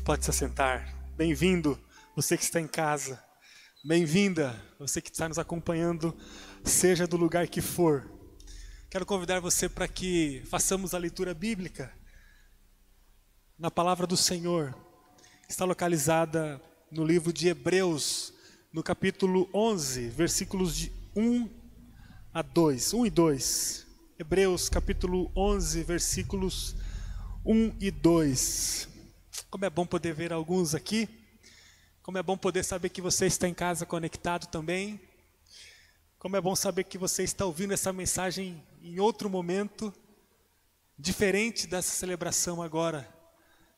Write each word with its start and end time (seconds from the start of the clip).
Pode 0.00 0.24
se 0.24 0.30
assentar. 0.30 0.96
Bem-vindo, 1.16 1.78
você 2.16 2.36
que 2.36 2.42
está 2.42 2.60
em 2.60 2.66
casa. 2.66 3.22
Bem-vinda, 3.84 4.54
você 4.78 5.00
que 5.00 5.10
está 5.10 5.28
nos 5.28 5.38
acompanhando, 5.38 6.16
seja 6.64 7.06
do 7.06 7.16
lugar 7.16 7.46
que 7.46 7.60
for. 7.60 8.10
Quero 8.90 9.04
convidar 9.04 9.40
você 9.40 9.68
para 9.68 9.86
que 9.86 10.42
façamos 10.46 10.94
a 10.94 10.98
leitura 10.98 11.34
bíblica 11.34 11.92
na 13.58 13.70
palavra 13.70 14.06
do 14.06 14.16
Senhor. 14.16 14.74
Está 15.48 15.64
localizada 15.64 16.60
no 16.90 17.04
livro 17.04 17.32
de 17.32 17.48
Hebreus, 17.48 18.32
no 18.72 18.82
capítulo 18.82 19.48
11, 19.54 20.08
versículos 20.08 20.76
de 20.76 20.92
1 21.14 21.48
a 22.32 22.42
2. 22.42 22.94
1 22.94 23.06
e 23.06 23.10
2. 23.10 23.86
Hebreus, 24.18 24.68
capítulo 24.68 25.30
11, 25.36 25.82
versículos 25.84 26.74
1 27.44 27.76
e 27.80 27.90
2. 27.90 28.91
Como 29.52 29.66
é 29.66 29.68
bom 29.68 29.84
poder 29.84 30.14
ver 30.14 30.32
alguns 30.32 30.74
aqui. 30.74 31.06
Como 32.02 32.16
é 32.16 32.22
bom 32.22 32.38
poder 32.38 32.64
saber 32.64 32.88
que 32.88 33.02
você 33.02 33.26
está 33.26 33.46
em 33.46 33.52
casa 33.52 33.84
conectado 33.84 34.46
também. 34.46 34.98
Como 36.18 36.34
é 36.34 36.40
bom 36.40 36.56
saber 36.56 36.84
que 36.84 36.96
você 36.96 37.22
está 37.22 37.44
ouvindo 37.44 37.74
essa 37.74 37.92
mensagem 37.92 38.66
em 38.82 38.98
outro 38.98 39.28
momento, 39.28 39.92
diferente 40.98 41.66
dessa 41.66 41.90
celebração 41.90 42.62
agora 42.62 43.06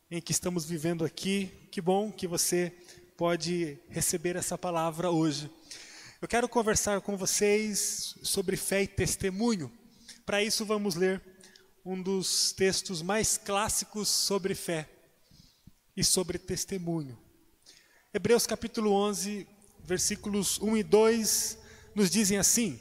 em 0.08 0.22
que 0.22 0.30
estamos 0.30 0.64
vivendo 0.64 1.04
aqui. 1.04 1.50
Que 1.72 1.80
bom 1.80 2.12
que 2.12 2.28
você 2.28 2.72
pode 3.16 3.76
receber 3.88 4.36
essa 4.36 4.56
palavra 4.56 5.10
hoje. 5.10 5.50
Eu 6.22 6.28
quero 6.28 6.48
conversar 6.48 7.00
com 7.00 7.16
vocês 7.16 8.14
sobre 8.22 8.56
fé 8.56 8.84
e 8.84 8.86
testemunho. 8.86 9.72
Para 10.24 10.40
isso, 10.40 10.64
vamos 10.64 10.94
ler 10.94 11.20
um 11.84 12.00
dos 12.00 12.52
textos 12.52 13.02
mais 13.02 13.36
clássicos 13.36 14.08
sobre 14.08 14.54
fé 14.54 14.93
e 15.96 16.02
sobre 16.02 16.38
testemunho. 16.38 17.18
Hebreus 18.12 18.46
capítulo 18.46 18.92
11, 18.92 19.46
versículos 19.80 20.60
1 20.60 20.76
e 20.76 20.82
2 20.82 21.58
nos 21.94 22.10
dizem 22.10 22.38
assim: 22.38 22.80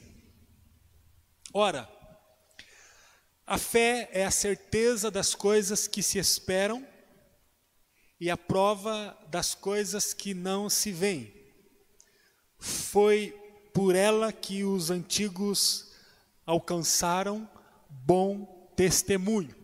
Ora, 1.54 1.90
a 3.46 3.58
fé 3.58 4.10
é 4.12 4.26
a 4.26 4.32
certeza 4.32 5.12
das 5.12 5.36
coisas 5.36 5.88
que 5.88 6.02
se 6.02 6.18
esperam 6.18 6.86
e 8.20 8.30
a 8.30 8.38
prova 8.38 9.18
das 9.30 9.54
coisas 9.54 10.14
que 10.14 10.34
não 10.34 10.70
se 10.70 10.92
veem. 10.92 11.34
Foi 12.58 13.38
por 13.74 13.96
ela 13.96 14.32
que 14.32 14.64
os 14.64 14.90
antigos 14.90 15.92
alcançaram 16.46 17.50
bom 17.90 18.72
testemunho. 18.76 19.56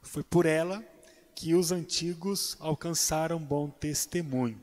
Foi 0.00 0.22
por 0.22 0.46
ela 0.46 0.84
que 1.36 1.54
os 1.54 1.70
antigos 1.70 2.56
alcançaram 2.58 3.38
bom 3.38 3.68
testemunho. 3.68 4.58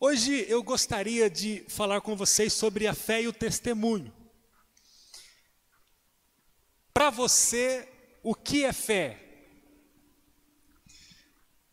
Hoje 0.00 0.44
eu 0.48 0.60
gostaria 0.60 1.30
de 1.30 1.64
falar 1.68 2.00
com 2.00 2.16
vocês 2.16 2.52
sobre 2.52 2.88
a 2.88 2.92
fé 2.92 3.22
e 3.22 3.28
o 3.28 3.32
testemunho. 3.32 4.12
Para 6.92 7.10
você, 7.10 7.88
o 8.24 8.34
que 8.34 8.64
é 8.64 8.72
fé? 8.72 9.22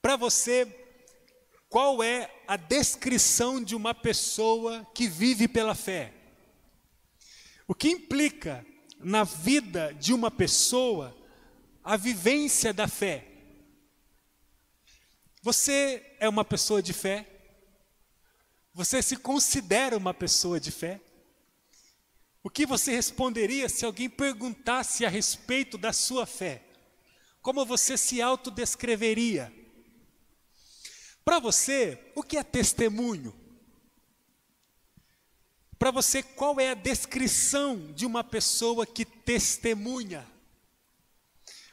Para 0.03 0.15
você, 0.15 0.67
qual 1.67 2.03
é 2.03 2.31
a 2.47 2.55
descrição 2.55 3.61
de 3.61 3.75
uma 3.75 3.95
pessoa 3.95 4.85
que 4.93 5.07
vive 5.07 5.47
pela 5.47 5.73
fé? 5.73 6.13
O 7.67 7.73
que 7.73 7.89
implica 7.89 8.63
na 8.99 9.23
vida 9.23 9.91
de 9.95 10.13
uma 10.13 10.29
pessoa 10.29 11.24
a 11.86 11.95
vivência 11.95 12.73
da 12.73 12.88
fé? 12.88 13.23
Você 15.44 16.17
é 16.19 16.28
uma 16.28 16.44
pessoa 16.44 16.81
de 16.81 16.91
fé? 16.91 17.30
Você 18.73 19.03
se 19.03 19.16
considera 19.16 19.95
uma 19.95 20.11
pessoa 20.11 20.59
de 20.59 20.72
fé? 20.72 21.00
O 22.44 22.50
que 22.50 22.66
você 22.66 22.91
responderia 22.91 23.69
se 23.69 23.85
alguém 23.85 24.09
perguntasse 24.09 25.06
a 25.06 25.09
respeito 25.09 25.78
da 25.78 25.94
sua 25.94 26.25
fé? 26.25 26.63
Como 27.40 27.63
você 27.63 27.95
se 27.95 28.19
autodescreveria? 28.19 29.53
Para 31.24 31.40
você, 31.40 32.12
o 32.16 32.24
que 32.24 32.38
é 32.38 32.44
testemunho? 32.44 33.34
Para 35.78 35.91
você, 35.91 36.24
qual 36.24 36.59
é 36.59 36.72
a 36.72 36.75
descrição 36.75 37.94
de 37.94 38.07
uma 38.07 38.24
pessoa 38.24 38.88
que 38.88 39.06
testemunha? 39.06 40.34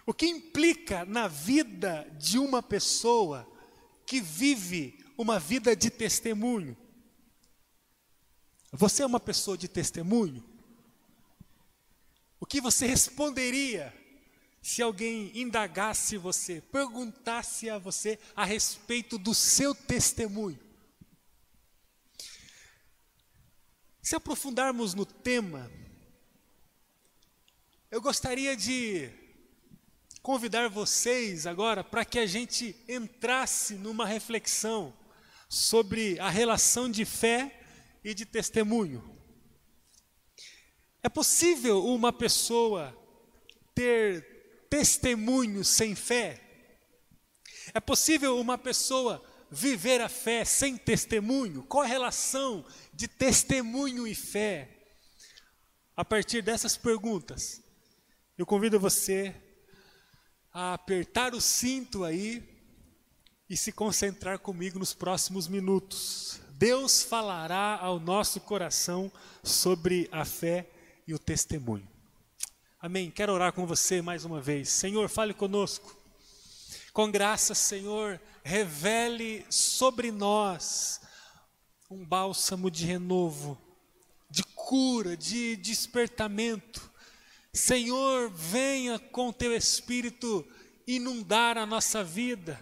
O 0.05 0.13
que 0.13 0.27
implica 0.27 1.05
na 1.05 1.29
vida 1.29 2.09
de 2.19 2.39
uma 2.39 2.63
pessoa 2.63 3.49
que 4.05 4.21
vive 4.21 4.99
uma 5.17 5.39
vida 5.39 5.77
de 5.77 5.91
testemunho? 5.91 6.77
Você 8.73 9.03
é 9.03 9.07
uma 9.07 9.21
pessoa 9.21 9.57
de 9.57 9.69
testemunho? 9.69 10.43
O 12.41 12.47
que 12.47 12.61
você 12.61 12.87
responderia 12.87 13.95
se 14.63 14.81
alguém 14.81 15.31
indagasse 15.35 16.17
você, 16.17 16.61
perguntasse 16.61 17.69
a 17.69 17.79
você 17.79 18.19
a 18.35 18.45
respeito 18.45 19.19
do 19.19 19.35
seu 19.35 19.75
testemunho. 19.75 20.59
Se 24.01 24.15
aprofundarmos 24.15 24.95
no 24.95 25.05
tema, 25.05 25.71
eu 27.91 28.01
gostaria 28.01 28.57
de 28.57 29.11
convidar 30.23 30.69
vocês 30.69 31.47
agora 31.47 31.83
para 31.83 32.05
que 32.05 32.19
a 32.19 32.27
gente 32.27 32.77
entrasse 32.89 33.75
numa 33.75 34.07
reflexão 34.07 34.95
sobre 35.49 36.19
a 36.21 36.31
relação 36.31 36.89
de 36.89 37.05
fé 37.05 37.61
e 38.05 38.15
de 38.15 38.25
testemunho. 38.25 39.03
É 41.03 41.09
possível 41.09 41.85
uma 41.85 42.13
pessoa 42.13 42.97
ter 43.75 44.67
testemunho 44.71 45.65
sem 45.65 45.97
fé? 45.97 46.41
É 47.75 47.81
possível 47.81 48.39
uma 48.39 48.57
pessoa 48.57 49.23
viver 49.51 50.01
a 50.01 50.09
fé 50.09 50.45
sem 50.45 50.77
testemunho? 50.77 51.65
Qual 51.65 51.83
a 51.83 51.87
relação 51.87 52.65
de 52.95 53.09
testemunho 53.09 54.07
e 54.07 54.15
fé? 54.15 54.69
A 55.97 56.05
partir 56.05 56.43
dessas 56.43 56.77
perguntas, 56.77 57.61
eu 58.39 58.47
convido 58.47 58.79
você 58.79 59.35
a 60.53 60.75
apertar 60.75 61.35
o 61.35 61.41
cinto 61.41 62.05
aí 62.05 62.43
e 63.49 63.57
se 63.57 63.73
concentrar 63.73 64.39
comigo 64.39 64.79
nos 64.79 64.93
próximos 64.93 65.49
minutos. 65.49 66.41
Deus 66.53 67.03
falará 67.03 67.79
ao 67.79 67.99
nosso 67.99 68.41
coração 68.41 69.11
sobre 69.43 70.09
a 70.13 70.25
fé 70.25 70.69
e 71.07 71.15
o 71.15 71.19
testemunho. 71.19 71.89
Amém. 72.79 73.11
Quero 73.11 73.33
orar 73.33 73.53
com 73.53 73.67
você 73.67 74.03
mais 74.03 74.25
uma 74.25 74.41
vez. 74.41 74.69
Senhor, 74.69 75.09
fale 75.09 75.33
conosco. 75.33 75.97
Com 76.93 77.11
graça, 77.11 77.55
Senhor, 77.55 78.21
revele 78.45 79.47
sobre 79.49 80.11
nós 80.11 81.01
um 81.91 82.05
bálsamo 82.05 82.71
de 82.71 82.85
renovo, 82.85 83.59
de 84.29 84.43
cura, 84.43 85.17
de 85.17 85.57
despertamento. 85.57 86.92
Senhor, 87.53 88.31
venha 88.31 88.99
com 88.99 89.33
teu 89.33 89.55
espírito 89.55 90.47
inundar 90.87 91.59
a 91.59 91.67
nossa 91.67 92.03
vida 92.03 92.59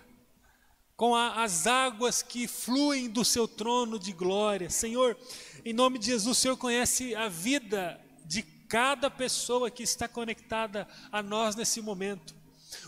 com 1.01 1.15
a, 1.15 1.43
as 1.43 1.67
águas 1.67 2.21
que 2.23 2.47
fluem 2.47 3.09
do 3.09 3.25
seu 3.25 3.49
trono 3.49 3.99
de 3.99 4.13
glória. 4.13 4.69
Senhor, 4.69 5.17
em 5.65 5.73
nome 5.73 5.99
de 5.99 6.05
Jesus, 6.07 6.37
o 6.37 6.39
Senhor 6.39 6.59
conhece 6.59 7.15
a 7.15 7.27
vida 7.27 7.99
de 8.27 8.43
cada 8.43 9.11
pessoa 9.11 9.71
que 9.71 9.83
está 9.83 10.07
conectada 10.07 10.87
a 11.11 11.23
nós 11.23 11.57
nesse 11.57 11.81
momento. 11.81 12.35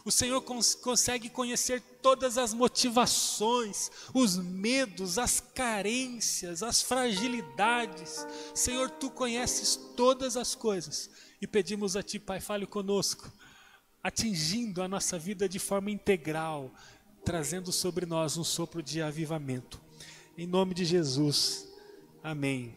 O 0.04 0.10
Senhor 0.10 0.40
cons 0.42 0.74
consegue 0.74 1.28
conhecer 1.28 1.80
todas 2.02 2.36
as 2.36 2.52
motivações, 2.52 3.90
os 4.12 4.36
medos, 4.36 5.16
as 5.16 5.38
carências, 5.38 6.62
as 6.62 6.82
fragilidades. 6.82 8.26
Senhor, 8.54 8.90
tu 8.90 9.10
conheces 9.10 9.76
todas 9.96 10.36
as 10.36 10.54
coisas 10.54 11.08
e 11.40 11.46
pedimos 11.46 11.96
a 11.96 12.02
Ti, 12.02 12.18
Pai, 12.18 12.40
fale 12.40 12.66
conosco, 12.66 13.30
atingindo 14.02 14.82
a 14.82 14.88
nossa 14.88 15.18
vida 15.18 15.48
de 15.48 15.60
forma 15.60 15.90
integral, 15.90 16.72
trazendo 17.24 17.70
sobre 17.70 18.04
nós 18.04 18.36
um 18.36 18.44
sopro 18.44 18.82
de 18.82 19.00
avivamento. 19.00 19.80
Em 20.36 20.46
nome 20.46 20.74
de 20.74 20.84
Jesus, 20.84 21.68
amém. 22.24 22.74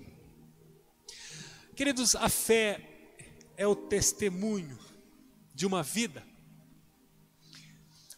Queridos, 1.75 2.16
a 2.16 2.30
fé 2.30 2.80
é 3.57 3.66
o 3.66 3.75
testemunho 3.75 4.78
de 5.54 5.66
uma 5.66 5.81
vida. 5.81 6.34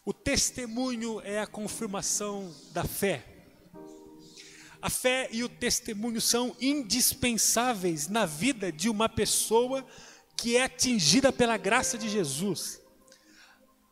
O 0.08 0.12
testemunho 0.14 1.20
é 1.20 1.38
a 1.38 1.46
confirmação 1.46 2.50
da 2.72 2.82
fé. 2.82 3.26
A 4.80 4.88
fé 4.88 5.28
e 5.30 5.44
o 5.44 5.50
testemunho 5.50 6.18
são 6.18 6.56
indispensáveis 6.58 8.08
na 8.08 8.24
vida 8.24 8.72
de 8.72 8.88
uma 8.88 9.06
pessoa 9.06 9.86
que 10.34 10.56
é 10.56 10.62
atingida 10.62 11.30
pela 11.30 11.58
graça 11.58 11.98
de 11.98 12.08
Jesus. 12.08 12.80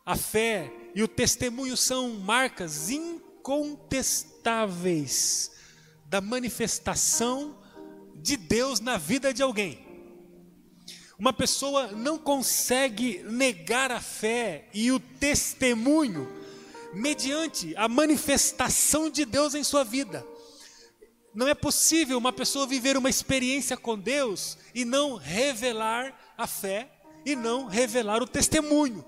a 0.03 0.15
fé 0.15 0.73
e 0.95 1.03
o 1.03 1.07
testemunho 1.07 1.77
são 1.77 2.15
marcas 2.15 2.89
incontestáveis 2.89 5.51
da 6.07 6.19
manifestação 6.19 7.61
de 8.15 8.35
Deus 8.35 8.79
na 8.79 8.97
vida 8.97 9.31
de 9.31 9.43
alguém. 9.43 9.86
Uma 11.19 11.33
pessoa 11.33 11.87
não 11.87 12.17
consegue 12.17 13.23
negar 13.23 13.91
a 13.91 13.99
fé 13.99 14.69
e 14.73 14.91
o 14.91 14.99
testemunho 14.99 16.31
mediante 16.93 17.75
a 17.75 17.87
manifestação 17.87 19.09
de 19.09 19.25
Deus 19.25 19.55
em 19.55 19.63
sua 19.63 19.83
vida. 19.83 20.25
Não 21.33 21.47
é 21.47 21.55
possível 21.55 22.17
uma 22.17 22.31
pessoa 22.31 22.67
viver 22.67 22.97
uma 22.97 23.09
experiência 23.09 23.75
com 23.75 23.97
Deus 23.97 24.57
e 24.73 24.85
não 24.85 25.15
revelar 25.15 26.15
a 26.37 26.45
fé 26.45 26.89
e 27.25 27.35
não 27.35 27.65
revelar 27.65 28.21
o 28.21 28.27
testemunho. 28.27 29.03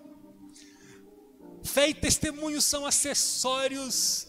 Fé 1.64 1.90
e 1.90 1.94
testemunho 1.94 2.62
são 2.62 2.86
acessórios 2.86 4.28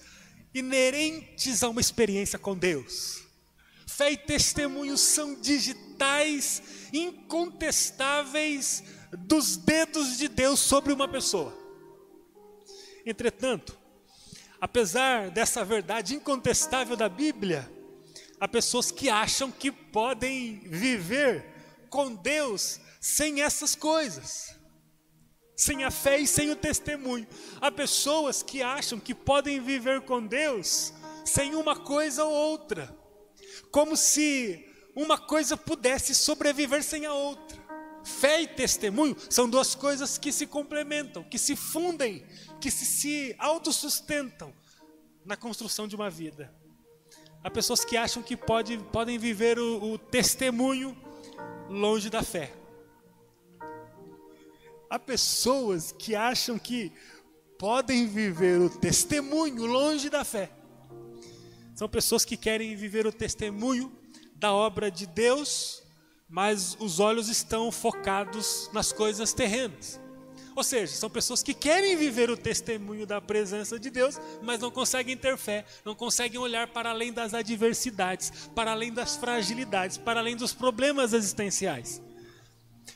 inerentes 0.54 1.62
a 1.62 1.68
uma 1.68 1.80
experiência 1.80 2.38
com 2.38 2.56
Deus. 2.56 3.29
Fé 4.00 4.12
e 4.12 4.16
testemunho 4.16 4.96
são 4.96 5.34
digitais 5.34 6.62
incontestáveis 6.90 8.82
dos 9.12 9.58
dedos 9.58 10.16
de 10.16 10.26
Deus 10.26 10.58
sobre 10.58 10.90
uma 10.90 11.06
pessoa. 11.06 11.54
Entretanto, 13.04 13.76
apesar 14.58 15.30
dessa 15.30 15.62
verdade 15.66 16.14
incontestável 16.14 16.96
da 16.96 17.10
Bíblia, 17.10 17.70
há 18.40 18.48
pessoas 18.48 18.90
que 18.90 19.10
acham 19.10 19.52
que 19.52 19.70
podem 19.70 20.60
viver 20.60 21.44
com 21.90 22.14
Deus 22.14 22.80
sem 23.02 23.42
essas 23.42 23.74
coisas, 23.74 24.56
sem 25.54 25.84
a 25.84 25.90
fé 25.90 26.20
e 26.20 26.26
sem 26.26 26.48
o 26.50 26.56
testemunho. 26.56 27.28
Há 27.60 27.70
pessoas 27.70 28.42
que 28.42 28.62
acham 28.62 28.98
que 28.98 29.14
podem 29.14 29.60
viver 29.60 30.00
com 30.00 30.26
Deus 30.26 30.94
sem 31.22 31.54
uma 31.54 31.76
coisa 31.76 32.24
ou 32.24 32.32
outra, 32.32 32.98
como 33.70 33.96
se 33.96 34.66
uma 34.94 35.18
coisa 35.18 35.56
pudesse 35.56 36.14
sobreviver 36.14 36.82
sem 36.82 37.06
a 37.06 37.12
outra. 37.12 37.58
Fé 38.02 38.42
e 38.42 38.46
testemunho 38.46 39.16
são 39.28 39.48
duas 39.48 39.74
coisas 39.74 40.16
que 40.16 40.32
se 40.32 40.46
complementam, 40.46 41.22
que 41.22 41.38
se 41.38 41.54
fundem, 41.54 42.24
que 42.60 42.70
se, 42.70 42.86
se 42.86 43.36
autossustentam 43.38 44.52
na 45.24 45.36
construção 45.36 45.86
de 45.86 45.94
uma 45.94 46.08
vida. 46.08 46.52
Há 47.42 47.50
pessoas 47.50 47.84
que 47.84 47.96
acham 47.96 48.22
que 48.22 48.36
pode, 48.36 48.78
podem 48.92 49.18
viver 49.18 49.58
o, 49.58 49.92
o 49.92 49.98
testemunho 49.98 50.96
longe 51.68 52.10
da 52.10 52.22
fé. 52.22 52.52
Há 54.88 54.98
pessoas 54.98 55.92
que 55.92 56.14
acham 56.14 56.58
que 56.58 56.92
podem 57.58 58.06
viver 58.06 58.60
o 58.60 58.68
testemunho 58.68 59.66
longe 59.66 60.10
da 60.10 60.24
fé. 60.24 60.50
São 61.80 61.88
pessoas 61.88 62.26
que 62.26 62.36
querem 62.36 62.76
viver 62.76 63.06
o 63.06 63.12
testemunho 63.12 63.90
da 64.36 64.52
obra 64.52 64.90
de 64.90 65.06
Deus 65.06 65.80
mas 66.30 66.76
os 66.78 67.00
olhos 67.00 67.28
estão 67.28 67.72
focados 67.72 68.70
nas 68.72 68.92
coisas 68.92 69.32
terrenas. 69.32 69.98
Ou 70.54 70.62
seja, 70.62 70.94
são 70.94 71.10
pessoas 71.10 71.42
que 71.42 71.52
querem 71.52 71.96
viver 71.96 72.30
o 72.30 72.36
testemunho 72.36 73.06
da 73.06 73.18
presença 73.20 73.80
de 73.80 73.90
Deus, 73.90 74.20
mas 74.42 74.60
não 74.60 74.70
conseguem 74.70 75.16
ter 75.16 75.36
fé, 75.36 75.64
não 75.84 75.94
conseguem 75.94 76.38
olhar 76.38 76.68
para 76.68 76.90
além 76.90 77.12
das 77.12 77.34
adversidades, 77.34 78.30
para 78.54 78.70
além 78.70 78.92
das 78.92 79.16
fragilidades, 79.16 79.96
para 79.96 80.20
além 80.20 80.36
dos 80.36 80.52
problemas 80.52 81.12
existenciais. 81.12 82.00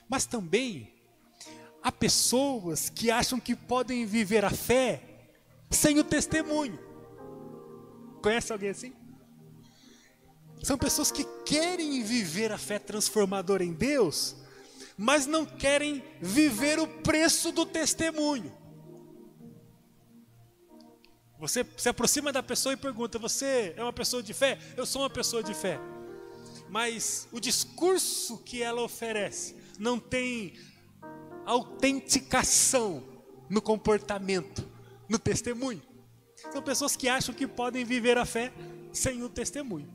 Mas 0.09 0.27
também 0.27 0.93
há 1.83 1.91
pessoas 1.91 2.89
que 2.89 3.11
acham 3.11 3.41
que 3.41 3.57
podem 3.57 4.07
viver 4.07 4.45
a 4.45 4.51
fé 4.51 5.03
sem 5.71 5.99
o 5.99 6.05
testemunho. 6.05 6.84
Conhece 8.25 8.55
alguém 8.55 8.71
assim? 8.71 8.95
São 10.63 10.79
pessoas 10.79 11.13
que 11.13 11.25
querem 11.45 12.03
viver 12.03 12.51
a 12.53 12.57
fé 12.57 12.79
transformadora 12.79 13.63
em 13.63 13.75
Deus, 13.75 14.35
mas 14.97 15.27
não 15.27 15.45
querem 15.45 16.03
viver 16.23 16.79
o 16.81 16.89
preço 16.89 17.53
do 17.53 17.67
testemunho. 17.67 18.51
Você 21.39 21.67
se 21.77 21.87
aproxima 21.87 22.33
da 22.33 22.43
pessoa 22.43 22.73
e 22.73 22.79
pergunta: 22.79 23.19
Você 23.19 23.75
é 23.77 23.83
uma 23.83 23.93
pessoa 23.93 24.23
de 24.23 24.33
fé? 24.33 24.59
Eu 24.75 24.87
sou 24.87 25.03
uma 25.03 25.11
pessoa 25.11 25.43
de 25.43 25.53
fé. 25.53 25.79
Mas 26.71 27.29
o 27.31 27.39
discurso 27.39 28.39
que 28.39 28.63
ela 28.63 28.81
oferece 28.81 29.55
não 29.79 30.01
tem 30.01 30.55
autenticação 31.45 33.05
no 33.51 33.61
comportamento, 33.61 34.67
no 35.11 35.19
testemunho. 35.19 35.83
São 36.53 36.63
pessoas 36.63 36.97
que 36.97 37.09
acham 37.09 37.35
que 37.35 37.47
podem 37.47 37.85
viver 37.85 38.17
a 38.19 38.25
fé 38.25 38.53
sem 38.93 39.23
o 39.23 39.29
testemunho. 39.29 39.93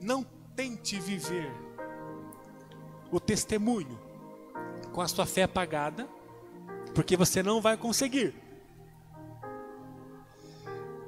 Não 0.00 0.24
tente 0.54 1.00
viver 1.00 1.50
o 3.10 3.18
testemunho 3.18 3.98
com 4.92 5.00
a 5.00 5.08
sua 5.08 5.26
fé 5.26 5.44
apagada, 5.44 6.08
porque 6.94 7.16
você 7.16 7.42
não 7.42 7.60
vai 7.60 7.76
conseguir. 7.76 8.34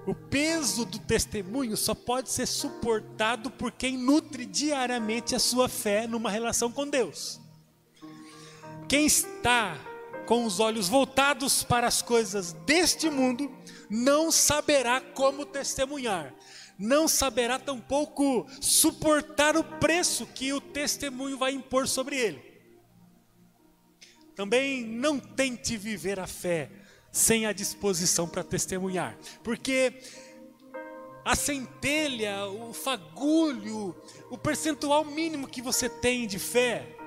O 0.06 0.14
peso 0.14 0.86
do 0.86 0.98
testemunho 0.98 1.76
só 1.76 1.94
pode 1.94 2.30
ser 2.30 2.46
suportado 2.46 3.50
por 3.50 3.70
quem 3.70 3.98
nutre 3.98 4.46
diariamente 4.46 5.34
a 5.34 5.38
sua 5.38 5.68
fé 5.68 6.06
numa 6.06 6.30
relação 6.30 6.72
com 6.72 6.88
Deus. 6.88 7.38
Quem 8.88 9.04
está 9.04 9.76
com 10.28 10.44
os 10.44 10.60
olhos 10.60 10.90
voltados 10.90 11.64
para 11.64 11.86
as 11.86 12.02
coisas 12.02 12.52
deste 12.52 13.08
mundo 13.08 13.50
não 13.88 14.30
saberá 14.30 15.00
como 15.00 15.46
testemunhar, 15.46 16.34
não 16.78 17.08
saberá 17.08 17.58
tampouco 17.58 18.46
suportar 18.60 19.56
o 19.56 19.64
preço 19.64 20.26
que 20.26 20.52
o 20.52 20.60
testemunho 20.60 21.38
vai 21.38 21.52
impor 21.52 21.88
sobre 21.88 22.18
ele. 22.18 22.42
Também 24.36 24.84
não 24.84 25.18
tente 25.18 25.78
viver 25.78 26.20
a 26.20 26.26
fé 26.26 26.70
sem 27.10 27.46
a 27.46 27.52
disposição 27.54 28.28
para 28.28 28.44
testemunhar, 28.44 29.16
porque 29.42 29.94
a 31.24 31.34
centelha, 31.34 32.44
o 32.48 32.74
fagulho, 32.74 33.96
o 34.30 34.36
percentual 34.36 35.06
mínimo 35.06 35.48
que 35.48 35.62
você 35.62 35.88
tem 35.88 36.26
de 36.26 36.38
fé 36.38 36.97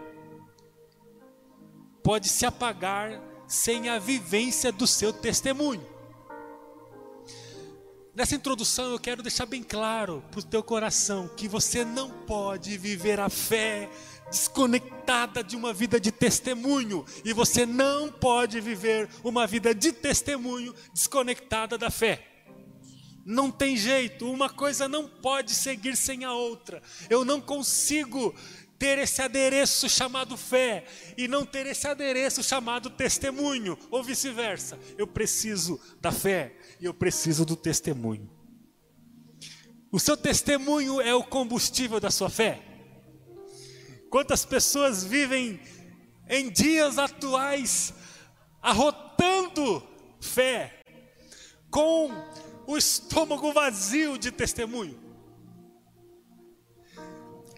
pode 2.03 2.29
se 2.29 2.45
apagar 2.45 3.21
sem 3.47 3.89
a 3.89 3.99
vivência 3.99 4.71
do 4.71 4.87
seu 4.87 5.11
testemunho. 5.11 5.85
Nessa 8.13 8.35
introdução 8.35 8.91
eu 8.91 8.99
quero 8.99 9.23
deixar 9.23 9.45
bem 9.45 9.63
claro 9.63 10.23
para 10.31 10.41
o 10.41 10.43
teu 10.43 10.61
coração 10.61 11.29
que 11.29 11.47
você 11.47 11.85
não 11.85 12.09
pode 12.09 12.77
viver 12.77 13.19
a 13.19 13.29
fé 13.29 13.89
desconectada 14.29 15.43
de 15.43 15.55
uma 15.55 15.73
vida 15.73 15.99
de 15.99 16.11
testemunho 16.11 17.05
e 17.23 17.31
você 17.33 17.65
não 17.65 18.09
pode 18.09 18.59
viver 18.59 19.09
uma 19.23 19.47
vida 19.47 19.73
de 19.73 19.91
testemunho 19.91 20.73
desconectada 20.93 21.77
da 21.77 21.89
fé. 21.89 22.27
Não 23.25 23.51
tem 23.51 23.77
jeito, 23.77 24.29
uma 24.29 24.49
coisa 24.49 24.87
não 24.87 25.07
pode 25.07 25.53
seguir 25.53 25.95
sem 25.95 26.25
a 26.25 26.33
outra. 26.33 26.81
Eu 27.09 27.23
não 27.23 27.39
consigo 27.39 28.33
ter 28.81 28.97
esse 28.97 29.21
adereço 29.21 29.87
chamado 29.87 30.35
fé 30.35 30.85
e 31.15 31.27
não 31.27 31.45
ter 31.45 31.67
esse 31.67 31.87
adereço 31.87 32.41
chamado 32.41 32.89
testemunho, 32.89 33.77
ou 33.91 34.03
vice-versa. 34.03 34.79
Eu 34.97 35.05
preciso 35.05 35.79
da 36.01 36.11
fé 36.11 36.55
e 36.79 36.85
eu 36.85 36.91
preciso 36.91 37.45
do 37.45 37.55
testemunho. 37.55 38.27
O 39.91 39.99
seu 39.99 40.17
testemunho 40.17 40.99
é 40.99 41.13
o 41.13 41.23
combustível 41.23 41.99
da 41.99 42.09
sua 42.09 42.27
fé. 42.27 42.59
Quantas 44.09 44.45
pessoas 44.45 45.03
vivem 45.03 45.59
em 46.27 46.49
dias 46.49 46.97
atuais 46.97 47.93
arrotando 48.63 49.87
fé, 50.19 50.81
com 51.69 52.09
o 52.65 52.75
estômago 52.75 53.53
vazio 53.53 54.17
de 54.17 54.31
testemunho? 54.31 54.99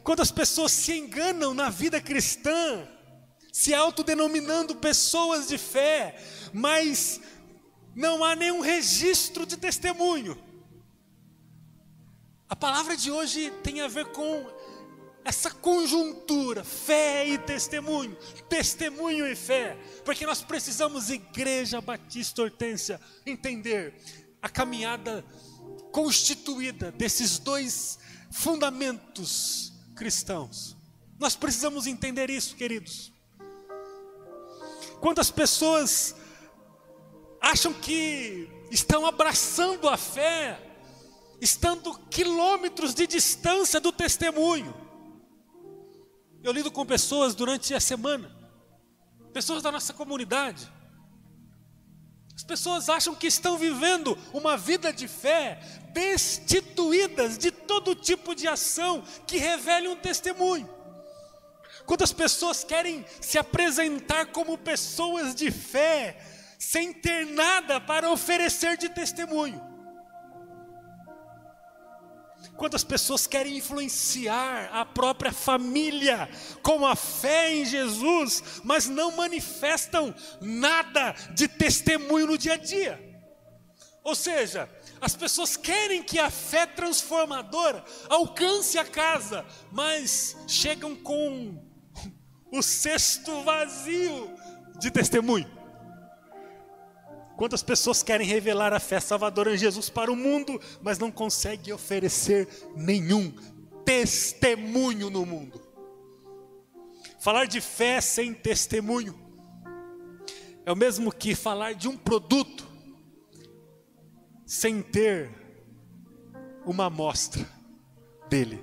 Quantas 0.03 0.31
pessoas 0.31 0.73
se 0.73 0.97
enganam 0.97 1.53
na 1.53 1.69
vida 1.69 2.01
cristã, 2.01 2.85
se 3.53 3.73
autodenominando 3.73 4.75
pessoas 4.75 5.47
de 5.47 5.57
fé, 5.57 6.21
mas 6.51 7.21
não 7.95 8.23
há 8.23 8.35
nenhum 8.35 8.59
registro 8.59 9.45
de 9.45 9.55
testemunho. 9.55 10.37
A 12.49 12.55
palavra 12.55 12.97
de 12.97 13.09
hoje 13.09 13.49
tem 13.63 13.79
a 13.79 13.87
ver 13.87 14.07
com 14.07 14.45
essa 15.23 15.49
conjuntura, 15.49 16.65
fé 16.65 17.25
e 17.25 17.37
testemunho, 17.37 18.17
testemunho 18.49 19.25
e 19.25 19.35
fé, 19.35 19.77
porque 20.03 20.25
nós 20.25 20.41
precisamos, 20.41 21.09
Igreja 21.09 21.79
Batista 21.79 22.41
Hortência, 22.41 22.99
entender 23.25 23.95
a 24.41 24.49
caminhada 24.49 25.23
constituída 25.93 26.91
desses 26.91 27.39
dois 27.39 27.97
fundamentos 28.29 29.72
cristãos. 30.03 30.75
Nós 31.17 31.33
precisamos 31.33 31.87
entender 31.87 32.29
isso, 32.29 32.57
queridos. 32.57 33.09
Quantas 34.99 35.31
pessoas 35.31 36.13
acham 37.39 37.71
que 37.71 38.49
estão 38.69 39.05
abraçando 39.05 39.87
a 39.87 39.95
fé, 39.95 40.59
estando 41.39 41.97
quilômetros 42.09 42.93
de 42.93 43.07
distância 43.07 43.79
do 43.79 43.93
testemunho. 43.93 44.75
Eu 46.43 46.51
lido 46.51 46.69
com 46.69 46.85
pessoas 46.85 47.33
durante 47.33 47.73
a 47.73 47.79
semana, 47.79 48.29
pessoas 49.31 49.63
da 49.63 49.71
nossa 49.71 49.93
comunidade. 49.93 50.69
As 52.43 52.45
pessoas 52.45 52.89
acham 52.89 53.15
que 53.15 53.27
estão 53.27 53.57
vivendo 53.57 54.17
uma 54.33 54.57
vida 54.57 54.91
de 54.91 55.07
fé, 55.07 55.57
destituídas 55.93 57.37
de 57.37 57.49
todo 57.49 57.95
tipo 57.95 58.35
de 58.35 58.49
ação 58.49 59.01
que 59.25 59.37
revele 59.37 59.87
um 59.87 59.95
testemunho. 59.95 60.69
Quando 61.85 62.03
as 62.03 62.11
pessoas 62.11 62.61
querem 62.61 63.05
se 63.21 63.37
apresentar 63.37 64.25
como 64.25 64.57
pessoas 64.57 65.33
de 65.33 65.49
fé, 65.51 66.17
sem 66.59 66.91
ter 66.91 67.25
nada 67.27 67.79
para 67.79 68.11
oferecer 68.11 68.75
de 68.75 68.89
testemunho. 68.89 69.61
Quantas 72.57 72.83
pessoas 72.83 73.25
querem 73.25 73.57
influenciar 73.57 74.69
a 74.71 74.85
própria 74.85 75.31
família 75.31 76.29
com 76.61 76.85
a 76.85 76.95
fé 76.95 77.53
em 77.53 77.65
Jesus, 77.65 78.61
mas 78.63 78.87
não 78.87 79.15
manifestam 79.15 80.13
nada 80.39 81.13
de 81.33 81.47
testemunho 81.47 82.27
no 82.27 82.37
dia 82.37 82.53
a 82.53 82.57
dia. 82.57 83.13
Ou 84.03 84.15
seja, 84.15 84.69
as 84.99 85.15
pessoas 85.15 85.55
querem 85.55 86.03
que 86.03 86.19
a 86.19 86.29
fé 86.29 86.65
transformadora 86.65 87.83
alcance 88.09 88.77
a 88.77 88.85
casa, 88.85 89.45
mas 89.71 90.35
chegam 90.47 90.95
com 90.95 91.57
o 92.51 92.61
cesto 92.61 93.41
vazio 93.43 94.29
de 94.77 94.91
testemunho. 94.91 95.62
Quantas 97.35 97.63
pessoas 97.63 98.03
querem 98.03 98.27
revelar 98.27 98.73
a 98.73 98.79
fé 98.79 98.99
salvadora 98.99 99.53
em 99.53 99.57
Jesus 99.57 99.89
para 99.89 100.11
o 100.11 100.15
mundo, 100.15 100.59
mas 100.81 100.99
não 100.99 101.11
conseguem 101.11 101.73
oferecer 101.73 102.47
nenhum 102.75 103.33
testemunho 103.83 105.09
no 105.09 105.25
mundo? 105.25 105.61
Falar 107.19 107.45
de 107.45 107.59
fé 107.61 108.01
sem 108.01 108.33
testemunho 108.33 109.17
é 110.65 110.71
o 110.71 110.75
mesmo 110.75 111.11
que 111.11 111.33
falar 111.33 111.73
de 111.73 111.87
um 111.87 111.97
produto 111.97 112.67
sem 114.45 114.81
ter 114.81 115.31
uma 116.65 116.85
amostra 116.85 117.47
dele. 118.29 118.61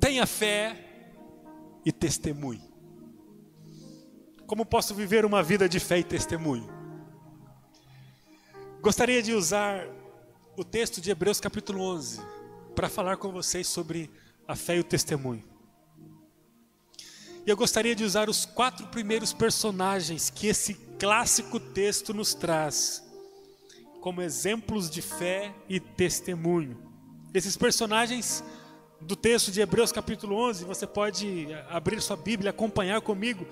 Tenha 0.00 0.26
fé 0.26 0.76
e 1.84 1.92
testemunhe. 1.92 2.63
Como 4.46 4.66
posso 4.66 4.94
viver 4.94 5.24
uma 5.24 5.42
vida 5.42 5.66
de 5.66 5.80
fé 5.80 5.98
e 5.98 6.04
testemunho? 6.04 6.68
Gostaria 8.82 9.22
de 9.22 9.32
usar 9.32 9.86
o 10.54 10.62
texto 10.62 11.00
de 11.00 11.10
Hebreus 11.10 11.40
capítulo 11.40 11.80
11 11.80 12.20
para 12.74 12.90
falar 12.90 13.16
com 13.16 13.32
vocês 13.32 13.66
sobre 13.66 14.10
a 14.46 14.54
fé 14.54 14.76
e 14.76 14.80
o 14.80 14.84
testemunho. 14.84 15.42
E 17.46 17.48
eu 17.48 17.56
gostaria 17.56 17.94
de 17.94 18.04
usar 18.04 18.28
os 18.28 18.44
quatro 18.44 18.86
primeiros 18.88 19.32
personagens 19.32 20.28
que 20.28 20.46
esse 20.46 20.74
clássico 20.98 21.58
texto 21.58 22.12
nos 22.12 22.34
traz 22.34 23.02
como 24.02 24.20
exemplos 24.20 24.90
de 24.90 25.00
fé 25.00 25.54
e 25.70 25.80
testemunho. 25.80 26.76
Esses 27.32 27.56
personagens 27.56 28.44
do 29.00 29.16
texto 29.16 29.50
de 29.50 29.62
Hebreus 29.62 29.90
capítulo 29.90 30.36
11, 30.36 30.66
você 30.66 30.86
pode 30.86 31.46
abrir 31.70 32.02
sua 32.02 32.16
Bíblia, 32.16 32.50
acompanhar 32.50 33.00
comigo 33.00 33.46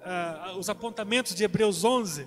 uh, 0.00 0.58
os 0.58 0.68
apontamentos 0.68 1.34
de 1.34 1.44
Hebreus 1.44 1.84
11, 1.84 2.26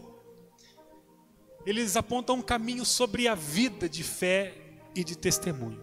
eles 1.65 1.95
apontam 1.95 2.35
um 2.35 2.41
caminho 2.41 2.85
sobre 2.85 3.27
a 3.27 3.35
vida 3.35 3.87
de 3.87 4.03
fé 4.03 4.53
e 4.95 5.03
de 5.03 5.17
testemunho. 5.17 5.81